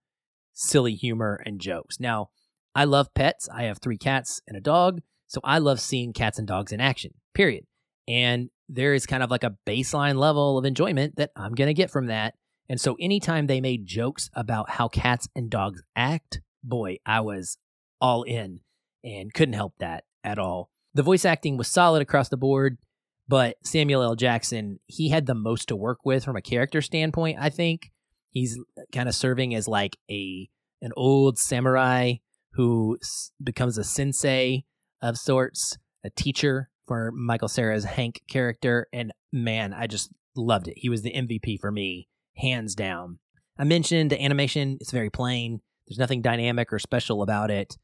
silly 0.53 0.95
humor 0.95 1.39
and 1.45 1.61
jokes. 1.61 1.99
Now, 1.99 2.29
I 2.73 2.85
love 2.85 3.13
pets. 3.13 3.47
I 3.47 3.65
have 3.65 3.77
three 3.77 3.99
cats 3.99 4.41
and 4.47 4.57
a 4.57 4.59
dog, 4.59 5.01
so 5.27 5.39
I 5.43 5.59
love 5.59 5.79
seeing 5.79 6.13
cats 6.13 6.39
and 6.39 6.47
dogs 6.47 6.71
in 6.71 6.81
action. 6.81 7.11
Period. 7.35 7.65
And 8.07 8.49
there 8.67 8.95
is 8.95 9.05
kind 9.05 9.21
of 9.21 9.29
like 9.29 9.43
a 9.43 9.55
baseline 9.67 10.15
level 10.15 10.57
of 10.57 10.65
enjoyment 10.65 11.17
that 11.17 11.29
I'm 11.35 11.53
going 11.53 11.67
to 11.67 11.75
get 11.75 11.91
from 11.91 12.07
that. 12.07 12.33
And 12.67 12.81
so 12.81 12.97
anytime 12.99 13.45
they 13.45 13.61
made 13.61 13.85
jokes 13.85 14.31
about 14.33 14.71
how 14.71 14.87
cats 14.87 15.27
and 15.35 15.51
dogs 15.51 15.83
act, 15.95 16.41
boy, 16.63 16.97
I 17.05 17.19
was 17.21 17.59
all 18.01 18.23
in 18.23 18.61
and 19.03 19.31
couldn't 19.31 19.53
help 19.53 19.75
that 19.77 20.05
at 20.23 20.39
all. 20.39 20.71
The 20.95 21.03
voice 21.03 21.23
acting 21.23 21.55
was 21.55 21.67
solid 21.67 22.01
across 22.01 22.29
the 22.29 22.35
board, 22.35 22.79
but 23.27 23.57
Samuel 23.63 24.01
L. 24.01 24.15
Jackson, 24.15 24.79
he 24.87 25.09
had 25.09 25.27
the 25.27 25.35
most 25.35 25.67
to 25.67 25.75
work 25.75 25.99
with 26.03 26.25
from 26.25 26.35
a 26.35 26.41
character 26.41 26.81
standpoint, 26.81 27.37
I 27.39 27.51
think. 27.51 27.91
He's 28.31 28.59
kind 28.93 29.09
of 29.09 29.15
serving 29.15 29.55
as 29.55 29.67
like 29.67 29.97
a 30.09 30.49
an 30.81 30.91
old 30.95 31.37
samurai 31.37 32.15
who 32.53 32.97
becomes 33.43 33.77
a 33.77 33.83
sensei 33.83 34.65
of 35.01 35.17
sorts, 35.17 35.77
a 36.03 36.09
teacher 36.09 36.69
for 36.87 37.11
Michael 37.11 37.47
Cera's 37.47 37.83
Hank 37.83 38.21
character, 38.29 38.87
and 38.91 39.13
man, 39.31 39.73
I 39.73 39.87
just 39.87 40.11
loved 40.35 40.67
it. 40.67 40.75
He 40.77 40.89
was 40.89 41.01
the 41.01 41.13
MVP 41.13 41.59
for 41.59 41.71
me, 41.71 42.07
hands 42.37 42.75
down. 42.75 43.19
I 43.57 43.63
mentioned 43.63 44.09
the 44.09 44.21
animation; 44.21 44.77
it's 44.81 44.91
very 44.91 45.09
plain. 45.09 45.61
There's 45.87 45.99
nothing 45.99 46.21
dynamic 46.21 46.71
or 46.71 46.79
special 46.79 47.21
about 47.21 47.51
it, 47.51 47.77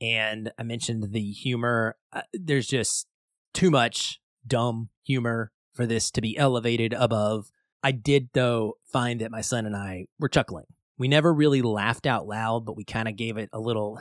and 0.00 0.52
I 0.58 0.62
mentioned 0.62 1.12
the 1.12 1.30
humor. 1.30 1.96
Uh, 2.12 2.22
there's 2.32 2.66
just 2.66 3.06
too 3.54 3.70
much 3.70 4.20
dumb 4.46 4.90
humor 5.04 5.52
for 5.72 5.86
this 5.86 6.10
to 6.12 6.20
be 6.20 6.36
elevated 6.36 6.92
above. 6.92 7.50
I 7.82 7.92
did, 7.92 8.28
though, 8.32 8.74
find 8.92 9.20
that 9.20 9.30
my 9.30 9.40
son 9.40 9.66
and 9.66 9.74
I 9.76 10.06
were 10.18 10.28
chuckling. 10.28 10.66
We 10.98 11.08
never 11.08 11.32
really 11.32 11.62
laughed 11.62 12.06
out 12.06 12.26
loud, 12.26 12.64
but 12.64 12.76
we 12.76 12.84
kind 12.84 13.08
of 13.08 13.16
gave 13.16 13.36
it 13.36 13.50
a 13.52 13.58
little 13.58 14.00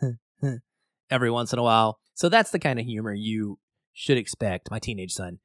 every 1.10 1.30
once 1.30 1.52
in 1.52 1.58
a 1.58 1.62
while. 1.62 1.98
So 2.14 2.28
that's 2.28 2.50
the 2.50 2.58
kind 2.58 2.78
of 2.78 2.84
humor 2.84 3.14
you 3.14 3.58
should 3.92 4.18
expect, 4.18 4.70
my 4.70 4.78
teenage 4.78 5.12
son, 5.12 5.38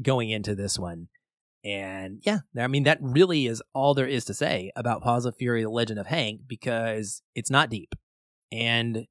going 0.00 0.30
into 0.30 0.54
this 0.54 0.78
one. 0.78 1.08
And 1.64 2.20
yeah, 2.24 2.38
I 2.58 2.66
mean, 2.66 2.84
that 2.84 2.98
really 3.00 3.46
is 3.46 3.62
all 3.74 3.94
there 3.94 4.06
is 4.06 4.24
to 4.24 4.34
say 4.34 4.72
about 4.74 5.02
Paws 5.02 5.26
of 5.26 5.36
Fury, 5.36 5.62
The 5.62 5.70
Legend 5.70 5.98
of 5.98 6.06
Hank, 6.06 6.42
because 6.46 7.22
it's 7.34 7.50
not 7.50 7.70
deep. 7.70 7.94
And 8.50 9.06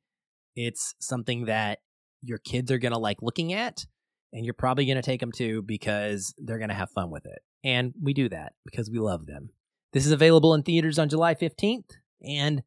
It's 0.55 0.95
something 0.99 1.45
that 1.45 1.79
your 2.21 2.37
kids 2.39 2.71
are 2.71 2.77
going 2.77 2.91
to 2.91 2.99
like 2.99 3.21
looking 3.21 3.53
at, 3.53 3.85
and 4.33 4.45
you're 4.45 4.53
probably 4.53 4.85
going 4.85 4.97
to 4.97 5.01
take 5.01 5.19
them 5.21 5.31
to 5.33 5.61
because 5.61 6.33
they're 6.37 6.57
going 6.57 6.69
to 6.69 6.75
have 6.75 6.89
fun 6.91 7.09
with 7.09 7.25
it. 7.25 7.39
And 7.63 7.93
we 8.01 8.13
do 8.13 8.29
that 8.29 8.53
because 8.65 8.89
we 8.89 8.99
love 8.99 9.25
them. 9.25 9.49
This 9.93 10.05
is 10.05 10.11
available 10.11 10.53
in 10.53 10.63
theaters 10.63 10.97
on 10.97 11.09
July 11.09 11.35
15th, 11.35 11.91
and 12.25 12.63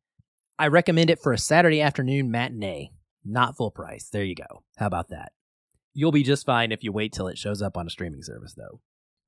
I 0.58 0.68
recommend 0.68 1.10
it 1.10 1.20
for 1.20 1.32
a 1.32 1.38
Saturday 1.38 1.80
afternoon 1.80 2.30
matinee, 2.30 2.92
not 3.24 3.56
full 3.56 3.70
price. 3.70 4.08
There 4.12 4.22
you 4.22 4.34
go. 4.34 4.62
How 4.76 4.86
about 4.86 5.08
that? 5.08 5.32
You'll 5.94 6.12
be 6.12 6.22
just 6.22 6.44
fine 6.44 6.70
if 6.70 6.84
you 6.84 6.92
wait 6.92 7.12
till 7.12 7.28
it 7.28 7.38
shows 7.38 7.62
up 7.62 7.76
on 7.76 7.86
a 7.86 7.90
streaming 7.90 8.22
service, 8.22 8.54
though. 8.54 8.80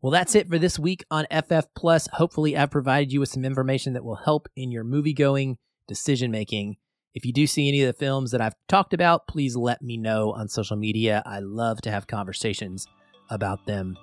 Well, 0.02 0.12
that's 0.12 0.35
it 0.35 0.48
for 0.48 0.59
this 0.59 0.79
week 0.79 1.05
on 1.11 1.26
FF 1.31 1.66
Plus. 1.74 2.07
Hopefully, 2.12 2.57
I've 2.57 2.70
provided 2.70 3.12
you 3.12 3.20
with 3.20 3.31
some 3.31 3.44
information 3.44 3.94
that 3.94 4.05
will 4.05 4.16
help 4.16 4.48
in 4.55 4.70
your 4.70 4.85
movie 4.85 5.14
going 5.14 5.57
decision 5.88 6.31
making. 6.31 6.76
If 7.14 7.24
you 7.24 7.33
do 7.33 7.46
see 7.46 7.68
any 7.68 7.83
of 7.83 7.87
the 7.87 7.98
films 7.98 8.31
that 8.33 8.42
I've 8.42 8.55
talked 8.68 8.92
about, 8.92 9.26
please 9.26 9.57
let 9.57 9.81
me 9.81 9.96
know 9.96 10.33
on 10.33 10.48
social 10.48 10.76
media. 10.76 11.22
I 11.24 11.38
love 11.38 11.81
to 11.83 11.90
have 11.90 12.07
conversations 12.07 12.87
about 13.31 13.64
them. 13.66 13.96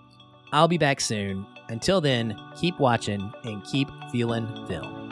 I'll 0.51 0.67
be 0.67 0.79
back 0.79 0.99
soon. 0.99 1.45
Until 1.69 2.01
then, 2.01 2.39
keep 2.55 2.79
watching 2.79 3.33
and 3.43 3.63
keep 3.63 3.89
feeling 4.11 4.47
film. 4.67 5.02